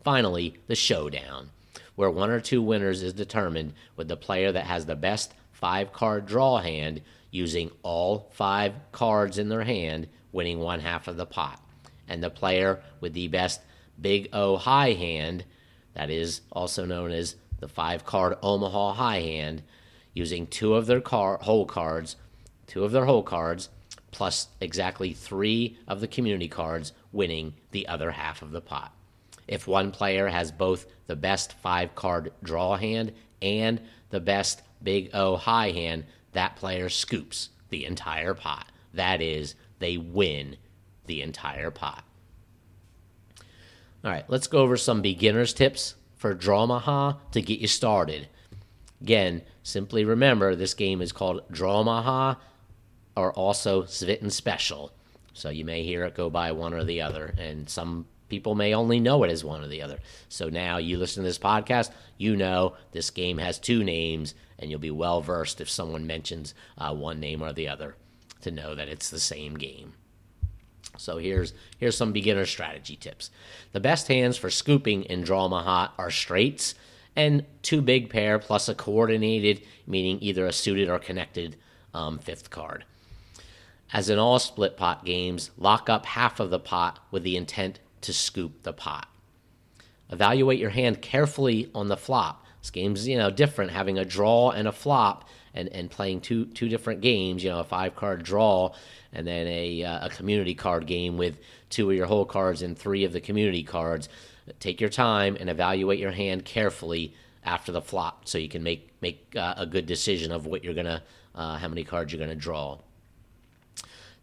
Finally, 0.05 0.59
the 0.67 0.75
showdown, 0.75 1.51
where 2.03 2.11
one 2.11 2.31
or 2.31 2.41
two 2.41 2.61
winners 2.61 3.01
is 3.01 3.13
determined 3.13 3.73
with 3.95 4.09
the 4.09 4.17
player 4.17 4.51
that 4.51 4.67
has 4.67 4.87
the 4.87 4.97
best 4.97 5.33
five 5.53 5.93
card 5.93 6.27
draw 6.27 6.59
hand 6.59 7.01
using 7.31 7.71
all 7.85 8.29
five 8.33 8.75
cards 8.91 9.39
in 9.39 9.49
their 9.49 9.63
hand, 9.63 10.09
winning 10.33 10.59
one 10.59 10.81
half 10.81 11.07
of 11.07 11.17
the 11.17 11.25
pot 11.25 11.63
and 12.09 12.21
the 12.21 12.29
player 12.29 12.83
with 13.01 13.13
the 13.13 13.29
best 13.29 13.61
Big 14.01 14.29
O 14.33 14.57
high 14.57 14.95
hand, 14.95 15.45
that 15.95 16.11
is 16.11 16.41
also 16.51 16.85
known 16.85 17.13
as 17.13 17.37
the 17.61 17.69
five 17.69 18.05
card 18.05 18.37
Omaha 18.43 18.95
high 18.95 19.21
hand, 19.21 19.63
using 20.13 20.49
two 20.49 20.75
of 20.75 20.87
their 20.87 21.01
car- 21.01 21.39
hole 21.43 21.67
cards, 21.67 22.17
two 22.67 22.83
of 22.83 22.91
their 22.91 23.05
hole 23.05 23.23
cards, 23.23 23.69
plus 24.11 24.49
exactly 24.61 25.13
three 25.13 25.79
of 25.87 26.01
the 26.01 26.09
community 26.09 26.49
cards, 26.49 26.93
winning 27.13 27.55
the 27.71 27.87
other 27.87 28.11
half 28.11 28.43
of 28.43 28.51
the 28.51 28.61
pot. 28.61 28.93
If 29.49 29.67
one 29.67 29.91
player 29.91 30.29
has 30.29 30.53
both 30.53 30.87
the 31.07 31.17
best 31.17 31.53
five 31.55 31.95
card 31.95 32.33
draw 32.43 32.77
hand 32.77 33.13
and 33.41 33.81
the 34.11 34.21
best 34.21 34.63
Big 34.83 35.11
O 35.15 35.37
high 35.37 35.71
hand, 35.71 36.05
that 36.33 36.57
player 36.57 36.89
scoops 36.89 37.51
the 37.69 37.85
entire 37.85 38.35
pot. 38.35 38.67
That 38.95 39.21
is, 39.23 39.55
they 39.79 39.97
win 39.97 40.57
the 41.07 41.23
entire 41.23 41.71
pot. 41.71 42.05
All 44.05 44.11
right, 44.11 44.25
let's 44.29 44.49
go 44.49 44.59
over 44.59 44.77
some 44.77 45.03
beginner's 45.03 45.55
tips 45.55 45.95
for 46.17 46.35
Dramaha 46.35 47.19
to 47.33 47.43
get 47.43 47.61
you 47.61 47.69
started. 47.69 48.29
Again, 49.01 49.43
simply 49.63 50.05
remember 50.05 50.55
this 50.55 50.75
game 50.75 51.01
is 51.01 51.13
called 51.13 51.43
Dramaha 51.53 52.37
or 53.17 53.33
also 53.33 53.83
Sviten 53.83 54.31
Special. 54.31 54.93
So 55.33 55.49
you 55.49 55.65
may 55.65 55.83
hear 55.83 56.05
it 56.05 56.15
go 56.15 56.31
by 56.31 56.53
one 56.53 56.75
or 56.75 56.85
the 56.85 57.01
other, 57.01 57.35
and 57.39 57.69
some 57.69 58.07
people 58.33 58.55
may 58.55 58.75
only 58.75 58.99
know 58.99 59.23
it 59.25 59.31
as 59.31 59.45
one 59.45 59.63
or 59.63 59.69
the 59.69 59.83
other. 59.83 59.99
So 60.31 60.49
now 60.49 60.79
you 60.79 60.97
listen 60.97 61.23
to 61.23 61.29
this 61.29 61.39
podcast, 61.39 61.91
you 62.17 62.35
know 62.35 62.77
this 62.93 63.11
game 63.11 63.37
has 63.37 63.59
two 63.59 63.85
names, 63.85 64.35
and 64.59 64.71
you'll 64.71 64.81
be 64.81 64.91
well 64.91 65.21
versed 65.21 65.61
if 65.61 65.69
someone 65.69 66.07
mentions 66.07 66.55
uh, 66.79 66.95
one 66.95 67.21
name 67.21 67.43
or 67.43 67.53
the 67.53 67.69
other 67.69 67.95
to 68.41 68.51
know 68.51 68.75
that 68.75 68.89
it's 68.89 69.11
the 69.11 69.21
same 69.21 69.59
game. 69.59 69.93
So 70.97 71.19
here's 71.19 71.53
here's 71.77 71.95
some 71.95 72.13
beginner 72.13 72.47
strategy 72.47 72.97
tips. 72.97 73.31
The 73.73 73.81
best 73.81 74.09
hands 74.09 74.39
for 74.39 74.49
scooping 74.49 75.03
in 75.03 75.25
Drawmaha 75.25 75.91
are 75.99 76.11
straights 76.11 76.75
and 77.15 77.45
two 77.61 77.83
big 77.83 78.09
pair 78.09 78.39
plus 78.39 78.67
a 78.67 78.75
coordinated, 78.75 79.61
meaning 79.87 80.17
either 80.23 80.47
a 80.47 80.55
suited 80.55 80.89
or 80.89 80.99
connected 80.99 81.57
um, 81.93 82.19
fifth 82.19 82.49
card. 82.49 82.87
As 83.93 84.09
in 84.09 84.19
all 84.19 84.39
split 84.39 84.79
pot 84.79 85.05
games, 85.05 85.51
lock 85.59 85.91
up 85.91 86.07
half 86.07 86.41
of 86.41 86.49
the 86.49 86.59
pot 86.59 86.99
with 87.11 87.25
the 87.25 87.37
intent 87.37 87.79
to 88.03 88.13
scoop 88.13 88.63
the 88.63 88.73
pot. 88.73 89.09
Evaluate 90.11 90.59
your 90.59 90.71
hand 90.71 91.01
carefully 91.01 91.71
on 91.75 91.89
the 91.89 91.97
flop. 91.97 92.45
This 92.61 92.71
game's 92.71 93.09
you 93.09 93.19
know 93.19 93.31
different, 93.31 93.71
having 93.71 93.99
a 93.99 94.05
draw 94.05 94.51
and 94.51 94.69
a 94.69 94.73
flop, 94.73 95.29
and, 95.55 95.69
and 95.69 95.91
playing 95.91 96.21
two 96.21 96.47
two 96.47 96.69
different 96.69 97.01
games. 97.01 97.43
You 97.43 97.51
know, 97.51 97.61
a 97.61 97.65
five 97.65 97.97
card 97.97 98.23
draw 98.23 98.75
and 99.13 99.27
then 99.27 99.47
a, 99.47 99.85
uh, 99.85 100.07
a 100.07 100.11
community 100.11 100.55
card 100.55 100.87
game 100.87 101.17
with 101.17 101.39
two 101.71 101.91
of 101.91 101.97
your 101.97 102.07
hole 102.07 102.25
cards 102.25 102.63
and 102.63 102.77
three 102.79 103.05
of 103.05 103.13
the 103.13 103.21
community 103.21 103.63
cards. 103.63 104.09
Take 104.59 104.81
your 104.81 104.91
time 104.91 105.37
and 105.39 105.51
evaluate 105.51 105.99
your 105.99 106.11
hand 106.11 106.45
carefully 106.45 107.15
after 107.45 107.73
the 107.73 107.83
flop, 107.83 108.29
so 108.29 108.39
you 108.39 108.49
can 108.49 108.63
make 108.63 108.93
make 109.01 109.35
uh, 109.37 109.55
a 109.57 109.67
good 109.67 109.87
decision 109.87 110.33
of 110.33 110.47
what 110.47 110.65
you're 110.65 110.75
gonna, 110.75 111.03
uh, 111.35 111.57
how 111.59 111.69
many 111.69 111.85
cards 111.85 112.13
you're 112.13 112.21
gonna 112.21 112.35
draw. 112.35 112.79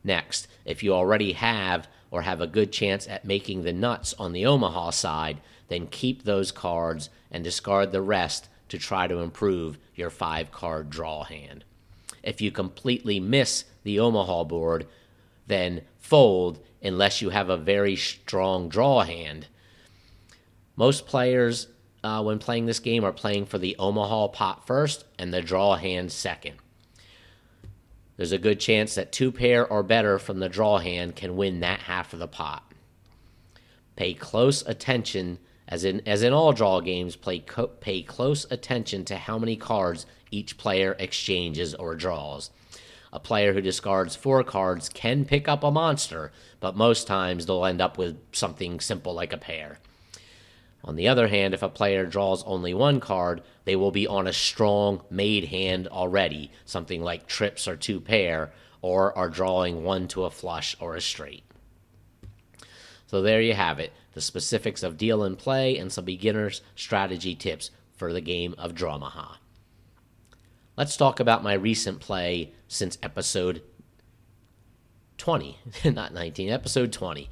Next, 0.03 0.47
if 0.65 0.83
you 0.83 0.93
already 0.93 1.33
have 1.33 1.87
or 2.11 2.23
have 2.23 2.41
a 2.41 2.47
good 2.47 2.71
chance 2.71 3.07
at 3.07 3.25
making 3.25 3.63
the 3.63 3.73
nuts 3.73 4.13
on 4.17 4.33
the 4.33 4.45
Omaha 4.45 4.89
side, 4.91 5.41
then 5.67 5.87
keep 5.87 6.23
those 6.23 6.51
cards 6.51 7.09
and 7.31 7.43
discard 7.43 7.91
the 7.91 8.01
rest 8.01 8.49
to 8.69 8.77
try 8.77 9.07
to 9.07 9.19
improve 9.19 9.77
your 9.95 10.09
five 10.09 10.51
card 10.51 10.89
draw 10.89 11.23
hand. 11.23 11.63
If 12.23 12.41
you 12.41 12.51
completely 12.51 13.19
miss 13.19 13.65
the 13.83 13.99
Omaha 13.99 14.45
board, 14.45 14.87
then 15.47 15.81
fold 15.99 16.59
unless 16.81 17.21
you 17.21 17.29
have 17.29 17.49
a 17.49 17.57
very 17.57 17.95
strong 17.95 18.69
draw 18.69 19.03
hand. 19.03 19.47
Most 20.75 21.05
players, 21.05 21.67
uh, 22.03 22.23
when 22.23 22.39
playing 22.39 22.65
this 22.65 22.79
game, 22.79 23.03
are 23.03 23.11
playing 23.11 23.45
for 23.45 23.57
the 23.57 23.75
Omaha 23.77 24.29
pot 24.29 24.65
first 24.65 25.03
and 25.17 25.33
the 25.33 25.41
draw 25.41 25.75
hand 25.75 26.11
second. 26.11 26.55
There's 28.19 28.33
a 28.33 28.37
good 28.37 28.59
chance 28.59 28.95
that 28.95 29.13
two 29.13 29.31
pair 29.31 29.65
or 29.65 29.81
better 29.81 30.19
from 30.19 30.39
the 30.39 30.49
draw 30.49 30.79
hand 30.79 31.15
can 31.15 31.37
win 31.37 31.61
that 31.61 31.79
half 31.79 32.11
of 32.11 32.19
the 32.19 32.27
pot. 32.27 32.69
Pay 33.95 34.13
close 34.13 34.61
attention, 34.67 35.39
as 35.69 35.85
in 35.85 36.01
as 36.05 36.21
in 36.21 36.33
all 36.33 36.51
draw 36.51 36.81
games. 36.81 37.15
Play 37.15 37.39
co- 37.39 37.67
pay 37.67 38.01
close 38.01 38.45
attention 38.51 39.05
to 39.05 39.15
how 39.15 39.39
many 39.39 39.55
cards 39.55 40.05
each 40.31 40.57
player 40.57 40.97
exchanges 40.99 41.73
or 41.73 41.95
draws. 41.95 42.49
A 43.13 43.21
player 43.21 43.53
who 43.53 43.61
discards 43.61 44.17
four 44.17 44.43
cards 44.43 44.89
can 44.89 45.23
pick 45.23 45.47
up 45.47 45.63
a 45.63 45.71
monster, 45.71 46.33
but 46.59 46.75
most 46.75 47.07
times 47.07 47.45
they'll 47.45 47.63
end 47.63 47.79
up 47.79 47.97
with 47.97 48.19
something 48.33 48.81
simple 48.81 49.13
like 49.13 49.31
a 49.31 49.37
pair. 49.37 49.79
On 50.83 50.95
the 50.95 51.07
other 51.07 51.27
hand, 51.27 51.53
if 51.53 51.61
a 51.61 51.69
player 51.69 52.05
draws 52.05 52.43
only 52.43 52.73
one 52.73 52.99
card, 52.99 53.41
they 53.65 53.75
will 53.75 53.91
be 53.91 54.07
on 54.07 54.27
a 54.27 54.33
strong 54.33 55.01
made 55.09 55.45
hand 55.45 55.87
already, 55.87 56.51
something 56.65 57.03
like 57.03 57.27
trips 57.27 57.67
or 57.67 57.75
two 57.75 57.99
pair, 57.99 58.53
or 58.81 59.15
are 59.17 59.29
drawing 59.29 59.83
one 59.83 60.07
to 60.09 60.23
a 60.23 60.31
flush 60.31 60.75
or 60.79 60.95
a 60.95 61.01
straight. 61.01 61.43
So 63.07 63.21
there 63.21 63.41
you 63.41 63.53
have 63.53 63.79
it 63.79 63.91
the 64.13 64.21
specifics 64.21 64.83
of 64.83 64.97
deal 64.97 65.23
and 65.23 65.37
play 65.37 65.77
and 65.77 65.91
some 65.91 66.03
beginner's 66.03 66.61
strategy 66.75 67.35
tips 67.35 67.71
for 67.95 68.11
the 68.11 68.21
game 68.21 68.55
of 68.57 68.73
Drawmaha. 68.73 69.37
Let's 70.75 70.97
talk 70.97 71.19
about 71.19 71.43
my 71.43 71.53
recent 71.53 71.99
play 71.99 72.53
since 72.67 72.97
episode 73.03 73.61
20, 75.17 75.57
not 75.85 76.13
19, 76.13 76.49
episode 76.49 76.91
20. 76.91 77.29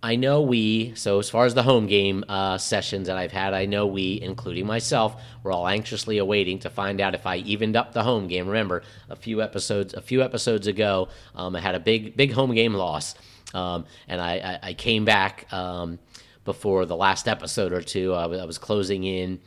I 0.00 0.14
know 0.14 0.42
we, 0.42 0.94
so 0.94 1.18
as 1.18 1.28
far 1.28 1.44
as 1.44 1.54
the 1.54 1.64
home 1.64 1.86
game 1.86 2.24
uh, 2.28 2.56
sessions 2.56 3.08
that 3.08 3.16
I've 3.16 3.32
had, 3.32 3.52
I 3.52 3.66
know 3.66 3.86
we, 3.86 4.20
including 4.22 4.64
myself, 4.64 5.20
were 5.42 5.50
all 5.50 5.66
anxiously 5.66 6.18
awaiting 6.18 6.60
to 6.60 6.70
find 6.70 7.00
out 7.00 7.16
if 7.16 7.26
I 7.26 7.38
evened 7.38 7.74
up 7.74 7.92
the 7.92 8.04
home 8.04 8.28
game. 8.28 8.46
Remember, 8.46 8.84
a 9.10 9.16
few 9.16 9.42
episodes, 9.42 9.94
a 9.94 10.00
few 10.00 10.22
episodes 10.22 10.68
ago, 10.68 11.08
um, 11.34 11.56
I 11.56 11.60
had 11.60 11.74
a 11.74 11.80
big, 11.80 12.16
big 12.16 12.32
home 12.32 12.54
game 12.54 12.74
loss, 12.74 13.16
um, 13.54 13.86
and 14.06 14.20
I, 14.20 14.34
I, 14.62 14.68
I, 14.68 14.74
came 14.74 15.04
back 15.04 15.52
um, 15.52 15.98
before 16.44 16.86
the 16.86 16.96
last 16.96 17.26
episode 17.26 17.72
or 17.72 17.82
two. 17.82 18.14
I, 18.14 18.24
I 18.24 18.44
was 18.44 18.58
closing 18.58 19.02
in, 19.02 19.40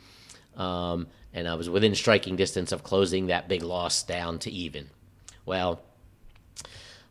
um, 0.56 1.06
and 1.32 1.48
I 1.48 1.54
was 1.54 1.70
within 1.70 1.94
striking 1.94 2.36
distance 2.36 2.72
of 2.72 2.82
closing 2.82 3.28
that 3.28 3.48
big 3.48 3.62
loss 3.62 4.02
down 4.02 4.38
to 4.40 4.50
even. 4.50 4.90
Well, 5.46 5.80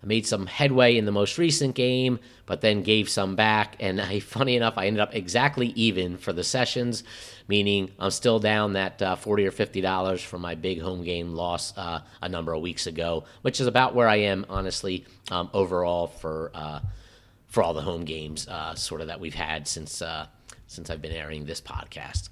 I 0.04 0.08
made 0.08 0.26
some 0.26 0.48
headway 0.48 0.98
in 0.98 1.06
the 1.06 1.12
most 1.12 1.38
recent 1.38 1.76
game, 1.76 2.20
but 2.46 2.62
then 2.62 2.82
gave 2.82 3.08
some 3.08 3.36
back. 3.36 3.76
And 3.80 4.02
I, 4.02 4.20
funny 4.20 4.56
enough, 4.56 4.78
I 4.78 4.88
ended 4.88 5.02
up 5.02 5.14
exactly 5.14 5.68
even 5.70 6.18
for 6.18 6.34
the 6.34 6.44
sessions, 6.44 7.04
meaning 7.48 7.92
I'm 8.00 8.12
still 8.12 8.40
down 8.40 8.74
that 8.74 9.02
uh, 9.02 9.16
40 9.16 9.46
or 9.46 9.52
50 9.52 9.82
dollars 9.82 10.22
from 10.22 10.42
my 10.42 10.56
big 10.56 10.82
home 10.82 11.04
game 11.04 11.34
loss 11.34 11.78
uh, 11.78 12.02
a 12.22 12.30
number 12.30 12.54
of 12.54 12.62
weeks 12.62 12.88
ago, 12.88 13.26
which 13.42 13.62
is 13.62 13.68
about 13.68 13.94
where 13.94 14.08
I 14.08 14.18
am 14.18 14.46
honestly 14.50 15.06
um, 15.30 15.50
overall 15.54 16.08
for 16.08 16.52
uh, 16.54 16.80
for 17.48 17.62
all 17.62 17.74
the 17.74 17.82
home 17.82 18.06
games 18.06 18.48
uh, 18.48 18.74
sort 18.76 19.02
of 19.02 19.08
that 19.08 19.20
we've 19.20 19.36
had 19.36 19.68
since 19.68 20.02
uh, 20.02 20.26
since 20.68 20.90
I've 20.90 21.02
been 21.02 21.12
airing 21.12 21.46
this 21.46 21.62
podcast. 21.62 22.30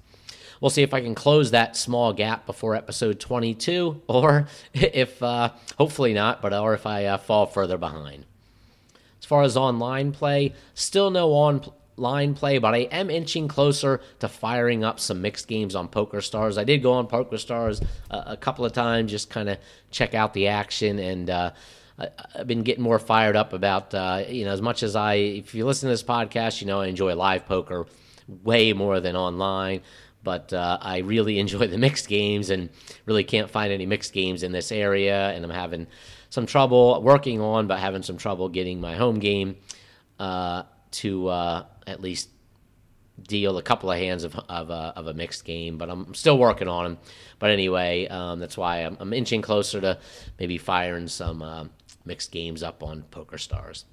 We'll 0.60 0.70
see 0.70 0.82
if 0.82 0.92
I 0.92 1.00
can 1.00 1.14
close 1.14 1.50
that 1.52 1.76
small 1.76 2.12
gap 2.12 2.44
before 2.44 2.74
episode 2.74 3.18
22, 3.18 4.02
or 4.08 4.46
if, 4.74 5.22
uh, 5.22 5.50
hopefully 5.78 6.12
not, 6.12 6.42
but 6.42 6.52
or 6.52 6.74
if 6.74 6.86
I 6.86 7.06
uh, 7.06 7.18
fall 7.18 7.46
further 7.46 7.78
behind. 7.78 8.26
As 9.18 9.24
far 9.24 9.42
as 9.42 9.56
online 9.56 10.12
play, 10.12 10.54
still 10.74 11.10
no 11.10 11.30
online 11.30 12.34
play, 12.34 12.58
but 12.58 12.74
I 12.74 12.78
am 12.90 13.10
inching 13.10 13.48
closer 13.48 14.00
to 14.18 14.28
firing 14.28 14.84
up 14.84 15.00
some 15.00 15.22
mixed 15.22 15.46
games 15.48 15.74
on 15.74 15.88
Poker 15.88 16.20
Stars. 16.20 16.58
I 16.58 16.64
did 16.64 16.82
go 16.82 16.92
on 16.92 17.06
Poker 17.06 17.38
Stars 17.38 17.80
a, 18.10 18.24
a 18.28 18.36
couple 18.36 18.64
of 18.64 18.72
times, 18.72 19.10
just 19.10 19.30
kind 19.30 19.48
of 19.48 19.58
check 19.90 20.14
out 20.14 20.34
the 20.34 20.48
action, 20.48 20.98
and 20.98 21.30
uh, 21.30 21.50
I've 22.34 22.46
been 22.46 22.62
getting 22.62 22.82
more 22.82 22.98
fired 22.98 23.36
up 23.36 23.52
about, 23.52 23.94
uh, 23.94 24.24
you 24.28 24.44
know, 24.44 24.52
as 24.52 24.62
much 24.62 24.82
as 24.82 24.96
I, 24.96 25.14
if 25.14 25.54
you 25.54 25.64
listen 25.66 25.88
to 25.88 25.92
this 25.92 26.02
podcast, 26.02 26.60
you 26.60 26.66
know, 26.66 26.80
I 26.80 26.86
enjoy 26.86 27.14
live 27.14 27.46
poker 27.46 27.86
way 28.42 28.72
more 28.72 29.00
than 29.00 29.16
online 29.16 29.82
but 30.22 30.52
uh, 30.52 30.78
I 30.80 30.98
really 30.98 31.38
enjoy 31.44 31.66
the 31.66 31.78
mixed 31.78 32.08
games 32.08 32.50
and 32.50 32.70
really 33.06 33.24
can't 33.24 33.50
find 33.50 33.72
any 33.72 33.86
mixed 33.86 34.12
games 34.12 34.42
in 34.42 34.52
this 34.52 34.72
area. 34.72 35.30
And 35.30 35.44
I'm 35.44 35.50
having 35.50 35.86
some 36.28 36.46
trouble 36.46 37.02
working 37.02 37.40
on, 37.40 37.66
but 37.66 37.78
having 37.78 38.02
some 38.02 38.16
trouble 38.16 38.48
getting 38.48 38.80
my 38.80 38.94
home 38.94 39.18
game 39.18 39.56
uh, 40.18 40.64
to 40.92 41.28
uh, 41.28 41.64
at 41.86 42.00
least 42.00 42.28
deal 43.22 43.58
a 43.58 43.62
couple 43.62 43.90
of 43.90 43.98
hands 43.98 44.24
of, 44.24 44.34
of, 44.48 44.70
a, 44.70 44.92
of 44.96 45.06
a 45.06 45.14
mixed 45.14 45.44
game. 45.44 45.78
But 45.78 45.90
I'm 45.90 46.14
still 46.14 46.38
working 46.38 46.68
on 46.68 46.84
them. 46.84 46.98
But 47.38 47.50
anyway, 47.50 48.06
um, 48.08 48.38
that's 48.38 48.56
why 48.56 48.78
I'm, 48.78 48.96
I'm, 49.00 49.12
inching 49.12 49.42
closer 49.42 49.80
to 49.80 49.98
maybe 50.38 50.58
firing 50.58 51.08
some 51.08 51.42
uh, 51.42 51.64
mixed 52.04 52.30
games 52.30 52.62
up 52.62 52.82
on 52.82 53.02
Poker 53.10 53.38
Stars. 53.38 53.84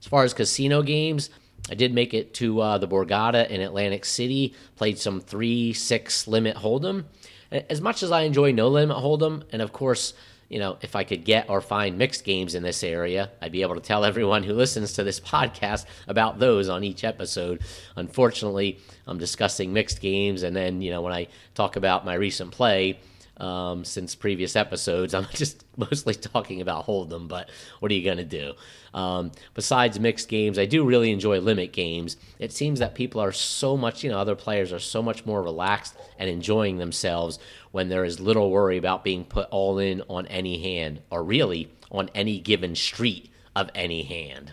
As 0.00 0.06
far 0.06 0.24
as 0.24 0.32
casino 0.32 0.82
games, 0.82 1.30
I 1.70 1.74
did 1.74 1.92
make 1.92 2.14
it 2.14 2.34
to 2.34 2.60
uh, 2.60 2.78
the 2.78 2.88
Borgata 2.88 3.48
in 3.48 3.60
Atlantic 3.60 4.04
City, 4.04 4.54
played 4.76 4.98
some 4.98 5.20
3 5.20 5.72
6 5.72 6.28
limit 6.28 6.56
hold'em. 6.56 7.04
As 7.50 7.80
much 7.80 8.02
as 8.02 8.12
I 8.12 8.22
enjoy 8.22 8.52
no 8.52 8.68
limit 8.68 8.96
hold'em, 8.96 9.44
and 9.52 9.62
of 9.62 9.72
course, 9.72 10.14
you 10.48 10.58
know, 10.58 10.78
if 10.80 10.96
I 10.96 11.04
could 11.04 11.24
get 11.24 11.50
or 11.50 11.60
find 11.60 11.98
mixed 11.98 12.24
games 12.24 12.54
in 12.54 12.62
this 12.62 12.82
area, 12.82 13.30
I'd 13.40 13.52
be 13.52 13.62
able 13.62 13.74
to 13.74 13.80
tell 13.80 14.04
everyone 14.04 14.42
who 14.42 14.54
listens 14.54 14.94
to 14.94 15.04
this 15.04 15.20
podcast 15.20 15.84
about 16.06 16.38
those 16.38 16.68
on 16.68 16.84
each 16.84 17.04
episode. 17.04 17.60
Unfortunately, 17.96 18.78
I'm 19.06 19.18
discussing 19.18 19.72
mixed 19.72 20.00
games, 20.00 20.42
and 20.42 20.56
then, 20.56 20.80
you 20.80 20.90
know, 20.90 21.02
when 21.02 21.12
I 21.12 21.28
talk 21.54 21.76
about 21.76 22.04
my 22.04 22.14
recent 22.14 22.50
play, 22.50 22.98
um, 23.38 23.84
since 23.84 24.14
previous 24.14 24.56
episodes. 24.56 25.14
I'm 25.14 25.26
just 25.32 25.64
mostly 25.76 26.14
talking 26.14 26.60
about 26.60 26.86
Hold'em, 26.86 27.28
but 27.28 27.48
what 27.80 27.90
are 27.90 27.94
you 27.94 28.04
going 28.04 28.18
to 28.18 28.24
do? 28.24 28.54
Um, 28.94 29.32
besides 29.54 30.00
mixed 30.00 30.28
games, 30.28 30.58
I 30.58 30.64
do 30.64 30.84
really 30.84 31.10
enjoy 31.10 31.40
limit 31.40 31.72
games. 31.72 32.16
It 32.38 32.52
seems 32.52 32.78
that 32.80 32.94
people 32.94 33.20
are 33.20 33.32
so 33.32 33.76
much, 33.76 34.02
you 34.02 34.10
know, 34.10 34.18
other 34.18 34.34
players 34.34 34.72
are 34.72 34.78
so 34.78 35.02
much 35.02 35.26
more 35.26 35.42
relaxed 35.42 35.94
and 36.18 36.28
enjoying 36.28 36.78
themselves 36.78 37.38
when 37.70 37.88
there 37.88 38.04
is 38.04 38.20
little 38.20 38.50
worry 38.50 38.76
about 38.76 39.04
being 39.04 39.24
put 39.24 39.48
all 39.50 39.78
in 39.78 40.02
on 40.08 40.26
any 40.26 40.62
hand, 40.62 41.00
or 41.10 41.22
really 41.22 41.70
on 41.90 42.10
any 42.14 42.38
given 42.38 42.74
street 42.74 43.30
of 43.54 43.70
any 43.74 44.02
hand. 44.02 44.52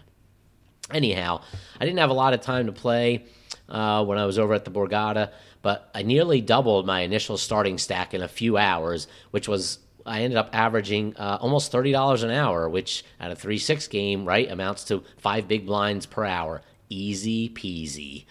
Anyhow, 0.91 1.41
I 1.79 1.85
didn't 1.85 1.99
have 1.99 2.11
a 2.11 2.13
lot 2.13 2.33
of 2.33 2.41
time 2.41 2.67
to 2.67 2.71
play 2.71 3.25
uh, 3.67 4.05
when 4.05 4.17
I 4.17 4.25
was 4.25 4.37
over 4.37 4.53
at 4.53 4.65
the 4.65 4.71
Borgata, 4.71 5.31
but 5.65 5.89
I 5.95 6.03
nearly 6.03 6.41
doubled 6.41 6.85
my 6.85 6.99
initial 6.99 7.37
starting 7.37 7.79
stack 7.79 8.13
in 8.13 8.21
a 8.21 8.27
few 8.27 8.55
hours, 8.55 9.07
which 9.31 9.47
was 9.47 9.79
I 10.05 10.21
ended 10.21 10.37
up 10.37 10.51
averaging 10.53 11.17
uh, 11.17 11.39
almost 11.41 11.71
thirty 11.71 11.91
dollars 11.91 12.21
an 12.21 12.29
hour, 12.29 12.69
which 12.69 13.03
at 13.19 13.31
a 13.31 13.35
three 13.35 13.57
six 13.57 13.87
game 13.87 14.25
right 14.25 14.47
amounts 14.51 14.83
to 14.83 15.03
five 15.17 15.47
big 15.47 15.65
blinds 15.65 16.05
per 16.05 16.23
hour. 16.23 16.61
Easy 16.87 17.49
peasy. 17.49 18.25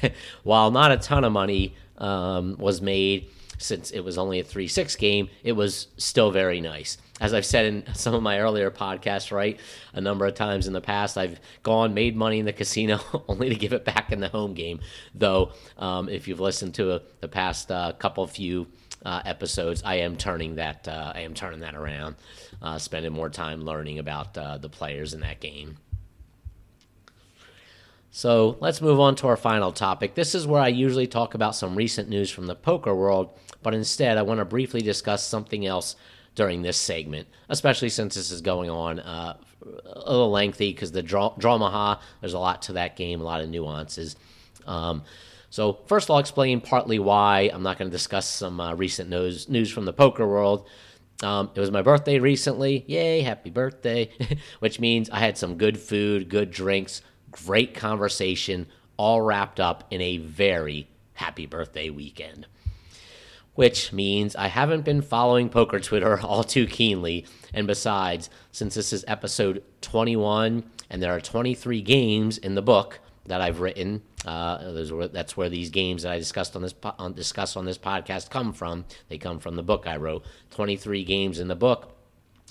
While 0.44 0.70
not 0.70 0.92
a 0.92 0.96
ton 0.96 1.24
of 1.24 1.32
money 1.32 1.74
um, 1.98 2.56
was 2.56 2.80
made, 2.80 3.30
since 3.58 3.90
it 3.90 4.02
was 4.02 4.16
only 4.16 4.38
a 4.38 4.44
3 4.44 4.68
6 4.68 4.94
game, 4.94 5.28
it 5.42 5.52
was 5.52 5.88
still 5.96 6.30
very 6.30 6.60
nice. 6.60 6.98
As 7.18 7.32
I've 7.32 7.46
said 7.46 7.64
in 7.64 7.94
some 7.94 8.12
of 8.12 8.22
my 8.22 8.40
earlier 8.40 8.70
podcasts, 8.70 9.32
right, 9.32 9.58
a 9.94 10.00
number 10.02 10.26
of 10.26 10.34
times 10.34 10.66
in 10.66 10.74
the 10.74 10.82
past, 10.82 11.16
I've 11.16 11.40
gone, 11.62 11.94
made 11.94 12.14
money 12.14 12.38
in 12.38 12.44
the 12.44 12.52
casino 12.52 13.00
only 13.28 13.48
to 13.48 13.54
give 13.54 13.72
it 13.72 13.86
back 13.86 14.12
in 14.12 14.20
the 14.20 14.28
home 14.28 14.52
game. 14.52 14.80
Though, 15.14 15.52
um, 15.78 16.10
if 16.10 16.28
you've 16.28 16.40
listened 16.40 16.74
to 16.74 17.00
the 17.20 17.28
past 17.28 17.70
uh, 17.70 17.92
couple 17.98 18.26
few 18.26 18.66
uh, 19.04 19.22
episodes, 19.24 19.82
I 19.82 19.96
am 19.96 20.16
turning 20.16 20.56
that 20.56 20.86
uh, 20.86 21.12
I 21.14 21.20
am 21.20 21.32
turning 21.32 21.60
that 21.60 21.74
around, 21.74 22.16
uh, 22.60 22.78
spending 22.78 23.12
more 23.12 23.30
time 23.30 23.62
learning 23.62 23.98
about 23.98 24.36
uh, 24.36 24.58
the 24.58 24.68
players 24.68 25.14
in 25.14 25.20
that 25.20 25.40
game. 25.40 25.78
So 28.10 28.56
let's 28.60 28.80
move 28.80 28.98
on 29.00 29.14
to 29.16 29.28
our 29.28 29.36
final 29.36 29.72
topic. 29.72 30.14
This 30.14 30.34
is 30.34 30.46
where 30.46 30.60
I 30.60 30.68
usually 30.68 31.06
talk 31.06 31.34
about 31.34 31.54
some 31.54 31.76
recent 31.76 32.08
news 32.08 32.30
from 32.30 32.46
the 32.46 32.54
poker 32.54 32.94
world, 32.94 33.38
but 33.62 33.74
instead 33.74 34.16
I 34.18 34.22
want 34.22 34.38
to 34.38 34.44
briefly 34.44 34.80
discuss 34.80 35.22
something 35.22 35.66
else 35.66 35.96
during 36.36 36.62
this 36.62 36.76
segment, 36.76 37.26
especially 37.48 37.88
since 37.88 38.14
this 38.14 38.30
is 38.30 38.40
going 38.40 38.70
on 38.70 39.00
uh, 39.00 39.36
a 39.64 40.10
little 40.10 40.30
lengthy 40.30 40.72
because 40.72 40.92
the 40.92 41.02
draw, 41.02 41.34
Drawmaha, 41.36 41.98
there's 42.20 42.34
a 42.34 42.38
lot 42.38 42.62
to 42.62 42.74
that 42.74 42.94
game, 42.94 43.20
a 43.20 43.24
lot 43.24 43.40
of 43.40 43.48
nuances. 43.48 44.14
Um, 44.66 45.02
so 45.50 45.78
first 45.86 46.10
I'll 46.10 46.18
explain 46.18 46.60
partly 46.60 46.98
why 46.98 47.50
I'm 47.52 47.62
not 47.62 47.78
going 47.78 47.90
to 47.90 47.96
discuss 47.96 48.28
some 48.28 48.60
uh, 48.60 48.74
recent 48.74 49.10
news, 49.10 49.48
news 49.48 49.70
from 49.70 49.86
the 49.86 49.92
poker 49.92 50.28
world. 50.28 50.68
Um, 51.22 51.50
it 51.54 51.60
was 51.60 51.70
my 51.70 51.80
birthday 51.80 52.18
recently. 52.18 52.84
Yay, 52.86 53.22
happy 53.22 53.50
birthday. 53.50 54.10
Which 54.60 54.78
means 54.78 55.08
I 55.08 55.18
had 55.18 55.38
some 55.38 55.56
good 55.56 55.80
food, 55.80 56.28
good 56.28 56.50
drinks, 56.50 57.00
great 57.30 57.74
conversation, 57.74 58.66
all 58.98 59.22
wrapped 59.22 59.58
up 59.58 59.84
in 59.90 60.02
a 60.02 60.18
very 60.18 60.88
happy 61.14 61.46
birthday 61.46 61.88
weekend. 61.88 62.46
Which 63.56 63.92
means 63.92 64.36
I 64.36 64.46
haven't 64.48 64.84
been 64.84 65.02
following 65.02 65.48
poker 65.48 65.80
Twitter 65.80 66.20
all 66.24 66.44
too 66.44 66.66
keenly. 66.66 67.26
And 67.52 67.66
besides, 67.66 68.30
since 68.52 68.74
this 68.74 68.92
is 68.92 69.04
episode 69.08 69.64
21 69.80 70.64
and 70.88 71.02
there 71.02 71.14
are 71.14 71.20
23 71.20 71.82
games 71.82 72.38
in 72.38 72.54
the 72.54 72.62
book 72.62 73.00
that 73.24 73.40
I've 73.40 73.60
written, 73.60 74.02
uh, 74.24 74.72
that's 75.12 75.36
where 75.36 75.48
these 75.48 75.70
games 75.70 76.04
that 76.04 76.12
I 76.12 76.18
discussed 76.18 76.54
on 76.54 76.62
this 76.62 76.74
on, 76.98 77.14
discuss 77.14 77.56
on 77.56 77.64
this 77.64 77.78
podcast 77.78 78.30
come 78.30 78.52
from. 78.52 78.84
They 79.08 79.18
come 79.18 79.40
from 79.40 79.56
the 79.56 79.62
book 79.64 79.86
I 79.86 79.96
wrote. 79.96 80.24
23 80.50 81.02
games 81.02 81.40
in 81.40 81.48
the 81.48 81.56
book 81.56 81.96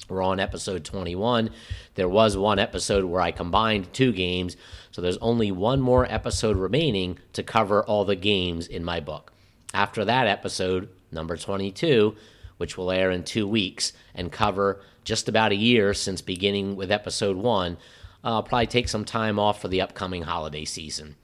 we're 0.07 0.21
on 0.21 0.39
episode 0.39 0.85
21. 0.85 1.49
There 1.95 2.09
was 2.09 2.37
one 2.37 2.59
episode 2.59 3.05
where 3.05 3.21
I 3.21 3.31
combined 3.31 3.91
two 3.93 4.11
games, 4.11 4.55
so 4.91 5.01
there's 5.01 5.17
only 5.17 5.51
one 5.51 5.81
more 5.81 6.05
episode 6.11 6.57
remaining 6.57 7.17
to 7.33 7.43
cover 7.43 7.83
all 7.83 8.05
the 8.05 8.15
games 8.15 8.67
in 8.67 8.83
my 8.83 8.99
book. 8.99 9.31
After 9.73 10.05
that 10.05 10.27
episode, 10.27 10.89
number 11.15 11.35
22, 11.35 12.15
which 12.57 12.77
will 12.77 12.91
air 12.91 13.09
in 13.09 13.23
two 13.23 13.47
weeks 13.47 13.93
and 14.13 14.31
cover 14.31 14.81
just 15.03 15.27
about 15.27 15.51
a 15.51 15.55
year 15.55 15.93
since 15.93 16.21
beginning 16.21 16.75
with 16.75 16.91
episode 16.91 17.37
one, 17.37 17.77
I'll 18.23 18.43
probably 18.43 18.67
take 18.67 18.87
some 18.87 19.05
time 19.05 19.39
off 19.39 19.61
for 19.61 19.67
the 19.67 19.81
upcoming 19.81 20.23
holiday 20.23 20.65
season. 20.65 21.15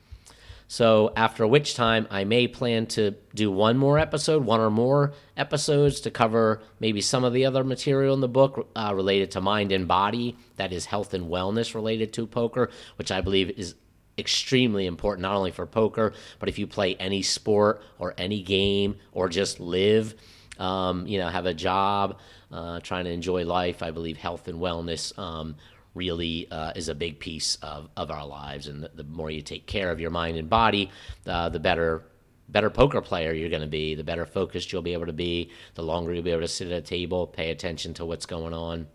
So, 0.67 1.11
after 1.17 1.45
which 1.45 1.75
time, 1.75 2.07
I 2.09 2.23
may 2.23 2.47
plan 2.47 2.85
to 2.95 3.15
do 3.35 3.51
one 3.51 3.77
more 3.77 3.99
episode, 3.99 4.45
one 4.45 4.61
or 4.61 4.69
more 4.69 5.11
episodes 5.35 5.99
to 6.01 6.11
cover 6.11 6.61
maybe 6.79 7.01
some 7.01 7.25
of 7.25 7.33
the 7.33 7.45
other 7.45 7.65
material 7.65 8.13
in 8.13 8.21
the 8.21 8.29
book 8.29 8.69
uh, 8.73 8.93
related 8.95 9.31
to 9.31 9.41
mind 9.41 9.73
and 9.73 9.85
body, 9.85 10.37
that 10.55 10.71
is, 10.71 10.85
health 10.85 11.13
and 11.13 11.25
wellness 11.25 11.75
related 11.75 12.13
to 12.13 12.25
poker, 12.25 12.69
which 12.95 13.11
I 13.11 13.19
believe 13.19 13.49
is 13.49 13.75
extremely 14.17 14.85
important, 14.85 15.21
not 15.23 15.35
only 15.35 15.51
for 15.51 15.65
poker, 15.65 16.13
but 16.39 16.49
if 16.49 16.59
you 16.59 16.67
play 16.67 16.95
any 16.95 17.21
sport 17.21 17.81
or 17.99 18.13
any 18.17 18.41
game 18.41 18.97
or 19.11 19.29
just 19.29 19.59
live, 19.59 20.15
um, 20.59 21.07
you 21.07 21.17
know, 21.17 21.27
have 21.27 21.45
a 21.45 21.53
job, 21.53 22.19
uh, 22.51 22.79
trying 22.81 23.05
to 23.05 23.11
enjoy 23.11 23.45
life, 23.45 23.81
I 23.81 23.91
believe 23.91 24.17
health 24.17 24.47
and 24.47 24.59
wellness 24.59 25.17
um, 25.17 25.55
really 25.95 26.47
uh, 26.51 26.73
is 26.75 26.89
a 26.89 26.95
big 26.95 27.19
piece 27.19 27.55
of, 27.55 27.89
of 27.97 28.11
our 28.11 28.25
lives. 28.25 28.67
And 28.67 28.83
the, 28.83 28.91
the, 28.93 29.03
more 29.03 29.31
you 29.31 29.41
take 29.41 29.65
care 29.65 29.91
of 29.91 29.99
your 29.99 30.11
mind 30.11 30.37
and 30.37 30.49
body, 30.49 30.91
uh, 31.25 31.49
the 31.49 31.59
better 31.59 32.03
better 32.49 32.69
poker 32.69 32.99
player 32.99 33.31
you're 33.31 33.49
going 33.49 33.61
to 33.61 33.67
be, 33.67 33.95
the 33.95 34.03
better 34.03 34.25
focused 34.25 34.73
you'll 34.73 34.81
be 34.81 34.91
able 34.91 35.05
to 35.05 35.13
be, 35.13 35.49
the 35.75 35.81
longer 35.81 36.13
you'll 36.13 36.23
be 36.23 36.31
able 36.31 36.41
to 36.41 36.47
sit 36.49 36.67
at 36.67 36.73
a 36.73 36.81
table, 36.81 37.25
pay 37.25 37.49
attention 37.49 37.93
to 37.93 38.05
what's 38.05 38.25
going 38.25 38.53
on, 38.53 38.87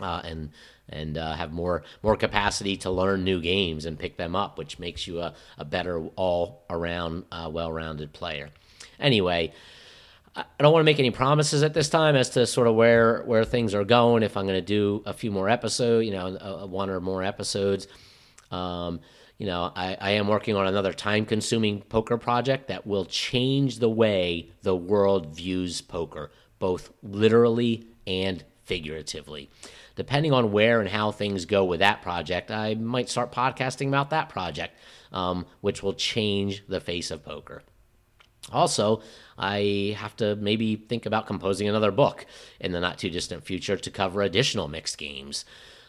uh, 0.00 0.22
and 0.24 0.50
and 0.88 1.16
uh, 1.16 1.34
have 1.34 1.52
more 1.52 1.82
more 2.02 2.16
capacity 2.16 2.76
to 2.78 2.90
learn 2.90 3.24
new 3.24 3.40
games 3.40 3.86
and 3.86 3.98
pick 3.98 4.16
them 4.16 4.36
up, 4.36 4.58
which 4.58 4.78
makes 4.78 5.06
you 5.06 5.20
a, 5.20 5.34
a 5.58 5.64
better 5.64 6.06
all 6.16 6.64
around 6.68 7.24
uh, 7.32 7.48
well 7.52 7.72
rounded 7.72 8.12
player. 8.12 8.50
Anyway, 9.00 9.52
I 10.36 10.44
don't 10.58 10.72
want 10.72 10.82
to 10.82 10.84
make 10.84 10.98
any 10.98 11.10
promises 11.10 11.62
at 11.62 11.74
this 11.74 11.88
time 11.88 12.16
as 12.16 12.30
to 12.30 12.46
sort 12.46 12.66
of 12.66 12.74
where 12.74 13.22
where 13.22 13.44
things 13.44 13.74
are 13.74 13.84
going. 13.84 14.22
If 14.22 14.36
I'm 14.36 14.46
going 14.46 14.58
to 14.58 14.62
do 14.62 15.02
a 15.06 15.12
few 15.12 15.30
more 15.30 15.48
episodes, 15.48 16.06
you 16.06 16.12
know, 16.12 16.66
one 16.66 16.90
or 16.90 17.00
more 17.00 17.22
episodes. 17.22 17.86
Um, 18.50 19.00
you 19.38 19.46
know, 19.46 19.72
I, 19.74 19.96
I 20.00 20.10
am 20.12 20.28
working 20.28 20.54
on 20.54 20.66
another 20.68 20.92
time 20.92 21.26
consuming 21.26 21.82
poker 21.82 22.16
project 22.16 22.68
that 22.68 22.86
will 22.86 23.04
change 23.04 23.80
the 23.80 23.90
way 23.90 24.52
the 24.62 24.76
world 24.76 25.34
views 25.34 25.80
poker, 25.80 26.30
both 26.60 26.92
literally 27.02 27.88
and 28.06 28.44
figuratively. 28.64 29.50
Depending 29.96 30.32
on 30.32 30.52
where 30.52 30.80
and 30.80 30.88
how 30.88 31.12
things 31.12 31.44
go 31.44 31.64
with 31.64 31.80
that 31.80 32.02
project, 32.02 32.50
I 32.50 32.74
might 32.74 33.08
start 33.08 33.32
podcasting 33.32 33.88
about 33.88 34.10
that 34.10 34.28
project, 34.28 34.76
um, 35.12 35.46
which 35.60 35.82
will 35.82 35.94
change 35.94 36.64
the 36.68 36.80
face 36.80 37.10
of 37.10 37.24
poker. 37.24 37.62
Also, 38.52 39.00
I 39.38 39.96
have 39.98 40.16
to 40.16 40.36
maybe 40.36 40.76
think 40.76 41.06
about 41.06 41.26
composing 41.26 41.68
another 41.68 41.90
book 41.90 42.26
in 42.60 42.72
the 42.72 42.80
not 42.80 42.98
too 42.98 43.10
distant 43.10 43.44
future 43.44 43.76
to 43.76 43.90
cover 43.90 44.22
additional 44.22 44.68
mixed 44.68 44.98
games. 44.98 45.44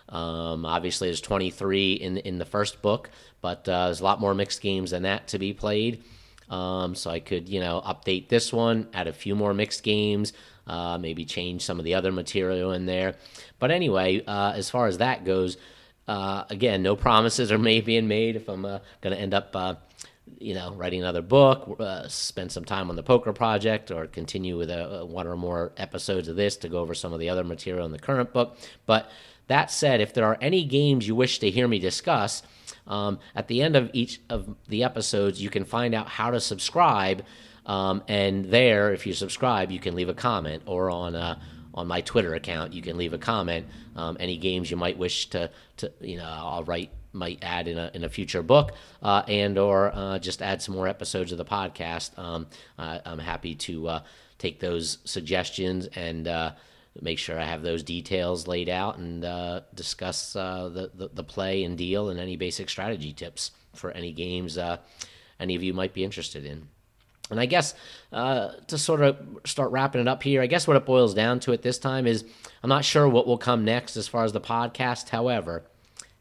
Um, 0.07 0.65
obviously, 0.65 1.07
there's 1.07 1.21
23 1.21 1.93
in 1.93 2.17
in 2.17 2.37
the 2.37 2.45
first 2.45 2.81
book, 2.81 3.09
but 3.41 3.67
uh, 3.67 3.85
there's 3.85 4.01
a 4.01 4.03
lot 4.03 4.21
more 4.21 4.33
mixed 4.33 4.61
games 4.61 4.91
than 4.91 5.03
that 5.03 5.27
to 5.29 5.39
be 5.39 5.51
played. 5.53 6.03
Um, 6.49 6.95
so 6.95 7.09
I 7.09 7.19
could, 7.19 7.49
you 7.49 7.59
know, 7.59 7.81
update 7.85 8.29
this 8.29 8.53
one, 8.53 8.87
add 8.93 9.07
a 9.07 9.13
few 9.13 9.35
more 9.35 9.53
mixed 9.53 9.83
games, 9.83 10.33
uh, 10.67 10.97
maybe 10.97 11.25
change 11.25 11.63
some 11.63 11.79
of 11.79 11.85
the 11.85 11.95
other 11.95 12.11
material 12.11 12.71
in 12.71 12.85
there. 12.85 13.15
But 13.59 13.71
anyway, 13.71 14.23
uh, 14.25 14.53
as 14.55 14.69
far 14.69 14.87
as 14.87 14.99
that 14.99 15.25
goes, 15.25 15.57
uh, 16.07 16.43
again, 16.49 16.83
no 16.83 16.95
promises 16.95 17.51
are 17.51 17.57
may 17.69 17.81
being 17.81 18.07
made 18.07 18.35
if 18.35 18.47
I'm 18.47 18.65
uh, 18.65 18.79
going 19.01 19.15
to 19.15 19.21
end 19.21 19.33
up 19.33 19.55
uh, 19.55 19.75
you 20.39 20.53
know, 20.53 20.73
writing 20.73 21.01
another 21.01 21.21
book, 21.21 21.79
uh, 21.79 22.07
spend 22.07 22.51
some 22.51 22.65
time 22.65 22.89
on 22.89 22.95
the 22.95 23.03
poker 23.03 23.31
project, 23.31 23.91
or 23.91 24.07
continue 24.07 24.57
with 24.57 24.69
one 25.07 25.27
or 25.27 25.35
more 25.35 25.71
episodes 25.77 26.27
of 26.27 26.35
this 26.35 26.57
to 26.57 26.69
go 26.69 26.79
over 26.79 26.95
some 26.95 27.13
of 27.13 27.19
the 27.19 27.29
other 27.29 27.43
material 27.43 27.85
in 27.85 27.91
the 27.91 27.99
current 27.99 28.33
book. 28.33 28.57
But 28.85 29.09
that 29.47 29.69
said, 29.69 30.01
if 30.01 30.13
there 30.13 30.25
are 30.25 30.37
any 30.41 30.65
games 30.65 31.07
you 31.07 31.15
wish 31.15 31.39
to 31.39 31.51
hear 31.51 31.67
me 31.67 31.77
discuss, 31.77 32.41
um, 32.87 33.19
at 33.35 33.47
the 33.47 33.61
end 33.61 33.75
of 33.75 33.89
each 33.93 34.21
of 34.29 34.55
the 34.67 34.83
episodes, 34.83 35.41
you 35.41 35.49
can 35.49 35.65
find 35.65 35.93
out 35.93 36.07
how 36.07 36.31
to 36.31 36.39
subscribe. 36.39 37.23
Um, 37.65 38.03
and 38.07 38.45
there, 38.45 38.93
if 38.93 39.07
you 39.07 39.13
subscribe, 39.13 39.71
you 39.71 39.79
can 39.79 39.95
leave 39.95 40.09
a 40.09 40.13
comment, 40.13 40.63
or 40.65 40.91
on 40.91 41.15
uh, 41.15 41.39
on 41.75 41.87
my 41.87 42.01
Twitter 42.01 42.33
account, 42.33 42.73
you 42.73 42.81
can 42.81 42.97
leave 42.97 43.13
a 43.13 43.17
comment. 43.17 43.67
Um, 43.95 44.17
any 44.19 44.37
games 44.37 44.71
you 44.71 44.77
might 44.77 44.97
wish 44.97 45.29
to, 45.31 45.51
to 45.77 45.91
you 45.99 46.17
know, 46.17 46.23
I'll 46.25 46.63
write 46.63 46.89
might 47.11 47.39
add 47.41 47.67
in 47.67 47.77
a, 47.77 47.89
in 47.93 48.03
a 48.03 48.09
future 48.09 48.43
book 48.43 48.73
uh, 49.01 49.23
and 49.27 49.57
or 49.57 49.91
uh, 49.95 50.19
just 50.19 50.41
add 50.41 50.61
some 50.61 50.75
more 50.75 50.87
episodes 50.87 51.31
of 51.31 51.37
the 51.37 51.45
podcast 51.45 52.17
um, 52.19 52.45
i'm 52.77 53.19
happy 53.19 53.55
to 53.55 53.87
uh, 53.87 53.99
take 54.37 54.59
those 54.59 54.97
suggestions 55.05 55.87
and 55.95 56.27
uh, 56.27 56.51
make 57.01 57.19
sure 57.19 57.39
i 57.39 57.45
have 57.45 57.61
those 57.61 57.83
details 57.83 58.47
laid 58.47 58.69
out 58.69 58.97
and 58.97 59.25
uh, 59.25 59.61
discuss 59.73 60.35
uh, 60.35 60.69
the, 60.69 60.91
the, 60.93 61.09
the, 61.13 61.23
play 61.23 61.63
and 61.63 61.77
deal 61.77 62.09
and 62.09 62.19
any 62.19 62.35
basic 62.35 62.69
strategy 62.69 63.11
tips 63.11 63.51
for 63.73 63.91
any 63.91 64.11
games 64.11 64.57
any 65.39 65.55
of 65.55 65.63
you 65.63 65.73
might 65.73 65.93
be 65.93 66.03
interested 66.03 66.45
in 66.45 66.67
and 67.31 67.39
I 67.39 67.45
guess 67.45 67.73
uh, 68.11 68.49
to 68.67 68.77
sort 68.77 69.01
of 69.01 69.17
start 69.45 69.71
wrapping 69.71 70.01
it 70.01 70.07
up 70.07 70.21
here, 70.21 70.41
I 70.41 70.47
guess 70.47 70.67
what 70.67 70.77
it 70.77 70.85
boils 70.85 71.13
down 71.13 71.39
to 71.41 71.53
at 71.53 71.63
this 71.63 71.79
time 71.79 72.05
is 72.05 72.23
I'm 72.61 72.69
not 72.69 72.85
sure 72.85 73.07
what 73.09 73.25
will 73.25 73.37
come 73.37 73.65
next 73.65 73.97
as 73.97 74.07
far 74.07 74.23
as 74.23 74.31
the 74.31 74.41
podcast. 74.41 75.09
However, 75.09 75.63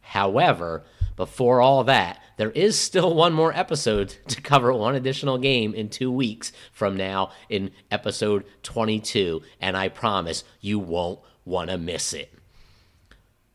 However, 0.04 0.84
before 1.16 1.60
all 1.60 1.84
that, 1.84 2.20
there 2.36 2.50
is 2.50 2.78
still 2.78 3.14
one 3.16 3.32
more 3.32 3.52
episode 3.52 4.16
to 4.28 4.40
cover 4.40 4.72
one 4.72 4.94
additional 4.94 5.38
game 5.38 5.74
in 5.74 5.88
two 5.88 6.10
weeks 6.10 6.52
from 6.72 6.96
now 6.96 7.30
in 7.48 7.70
episode 7.90 8.44
22, 8.62 9.42
and 9.60 9.76
I 9.76 9.88
promise 9.88 10.44
you 10.60 10.78
won't 10.78 11.20
want 11.44 11.70
to 11.70 11.78
miss 11.78 12.12
it. 12.12 12.32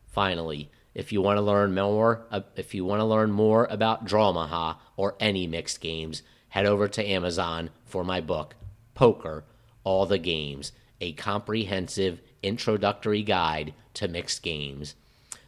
Finally, 0.08 0.70
if 0.94 1.12
you 1.12 1.22
want 1.22 1.38
to 1.38 1.42
learn 1.42 1.74
more, 1.74 2.26
uh, 2.32 2.42
if 2.56 2.74
you 2.74 2.84
want 2.84 3.00
to 3.00 3.06
learn 3.06 3.32
more 3.32 3.68
about 3.70 4.06
Drawmaha 4.06 4.78
or 4.98 5.16
any 5.20 5.48
mixed 5.48 5.80
games, 5.82 6.24
head 6.50 6.66
over 6.66 6.88
to 6.88 7.08
Amazon 7.08 7.70
for 7.86 8.04
my 8.04 8.20
book, 8.20 8.56
Poker: 8.96 9.46
All 9.84 10.06
the 10.06 10.18
Games, 10.18 10.72
a 11.00 11.14
comprehensive 11.14 12.22
introductory 12.42 13.22
guide 13.22 13.74
to 13.94 14.08
mixed 14.08 14.42
games. 14.42 14.96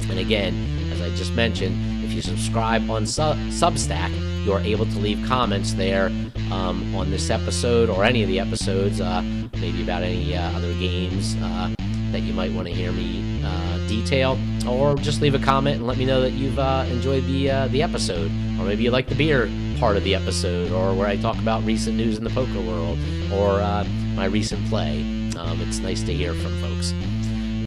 And 0.09 0.19
again, 0.19 0.91
as 0.91 1.01
I 1.01 1.09
just 1.15 1.33
mentioned, 1.33 2.03
if 2.03 2.11
you 2.11 2.21
subscribe 2.21 2.89
on 2.89 3.03
Substack, 3.03 4.45
you're 4.45 4.59
able 4.59 4.85
to 4.85 4.99
leave 4.99 5.25
comments 5.27 5.73
there 5.73 6.07
um, 6.51 6.93
on 6.95 7.11
this 7.11 7.29
episode 7.29 7.89
or 7.89 8.03
any 8.03 8.21
of 8.21 8.27
the 8.27 8.39
episodes, 8.39 9.01
uh, 9.01 9.21
maybe 9.53 9.81
about 9.81 10.03
any 10.03 10.35
uh, 10.35 10.51
other 10.51 10.73
games 10.73 11.35
uh, 11.41 11.73
that 12.11 12.21
you 12.21 12.33
might 12.33 12.51
want 12.53 12.67
to 12.67 12.73
hear 12.73 12.91
me 12.91 13.41
uh, 13.43 13.87
detail, 13.87 14.37
or 14.67 14.95
just 14.95 15.21
leave 15.21 15.35
a 15.35 15.39
comment 15.39 15.77
and 15.77 15.87
let 15.87 15.97
me 15.97 16.05
know 16.05 16.21
that 16.21 16.31
you've 16.31 16.59
uh, 16.59 16.85
enjoyed 16.89 17.25
the 17.25 17.49
uh, 17.49 17.67
the 17.69 17.81
episode, 17.81 18.29
or 18.59 18.65
maybe 18.65 18.83
you 18.83 18.91
like 18.91 19.09
the 19.09 19.15
beer 19.15 19.49
part 19.79 19.97
of 19.97 20.03
the 20.03 20.15
episode, 20.15 20.71
or 20.71 20.93
where 20.93 21.07
I 21.07 21.17
talk 21.17 21.37
about 21.37 21.63
recent 21.63 21.97
news 21.97 22.17
in 22.17 22.23
the 22.23 22.29
poker 22.29 22.61
world, 22.61 22.97
or 23.31 23.61
uh, 23.61 23.85
my 24.15 24.25
recent 24.25 24.65
play. 24.67 25.01
Um, 25.37 25.59
it's 25.61 25.79
nice 25.79 26.01
to 26.03 26.13
hear 26.13 26.33
from 26.33 26.59
folks. 26.61 26.93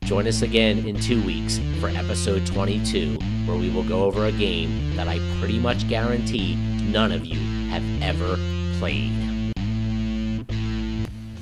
Join 0.05 0.27
us 0.27 0.40
again 0.40 0.87
in 0.87 0.99
two 0.99 1.23
weeks 1.23 1.61
for 1.81 1.88
episode 1.88 2.47
22, 2.47 3.18
where 3.44 3.59
we 3.59 3.68
will 3.71 3.85
go 3.85 4.05
over 4.05 4.25
a 4.25 4.33
game 4.33 4.97
that 4.97 5.07
I 5.07 5.18
pretty 5.38 5.59
much 5.59 5.87
guarantee 5.88 6.57
none 6.57 7.12
of 7.12 7.27
you 7.27 7.38
have 7.68 7.85
ever 8.03 8.38
played. 8.79 9.12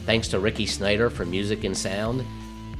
Thanks 0.04 0.28
to 0.28 0.40
Ricky 0.40 0.66
Snyder 0.66 1.10
for 1.10 1.24
music 1.24 1.64
and 1.64 1.76
sound. 1.76 2.24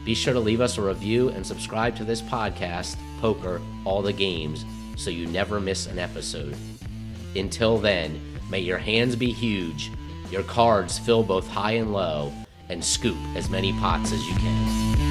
Be 0.04 0.14
sure 0.14 0.32
to 0.32 0.40
leave 0.40 0.60
us 0.60 0.78
a 0.78 0.82
review 0.82 1.28
and 1.28 1.46
subscribe 1.46 1.96
to 1.96 2.04
this 2.04 2.22
podcast, 2.22 2.96
Poker 3.20 3.60
All 3.84 4.02
the 4.02 4.12
Games, 4.12 4.64
so 4.96 5.10
you 5.10 5.26
never 5.26 5.60
miss 5.60 5.86
an 5.86 5.98
episode. 5.98 6.56
Until 7.38 7.78
then, 7.78 8.20
may 8.50 8.60
your 8.60 8.78
hands 8.78 9.14
be 9.14 9.32
huge, 9.32 9.90
your 10.30 10.42
cards 10.44 10.98
fill 10.98 11.22
both 11.22 11.48
high 11.48 11.72
and 11.72 11.92
low, 11.92 12.32
and 12.68 12.84
scoop 12.84 13.18
as 13.34 13.50
many 13.50 13.72
pots 13.74 14.12
as 14.12 14.26
you 14.26 14.34
can. 14.36 15.05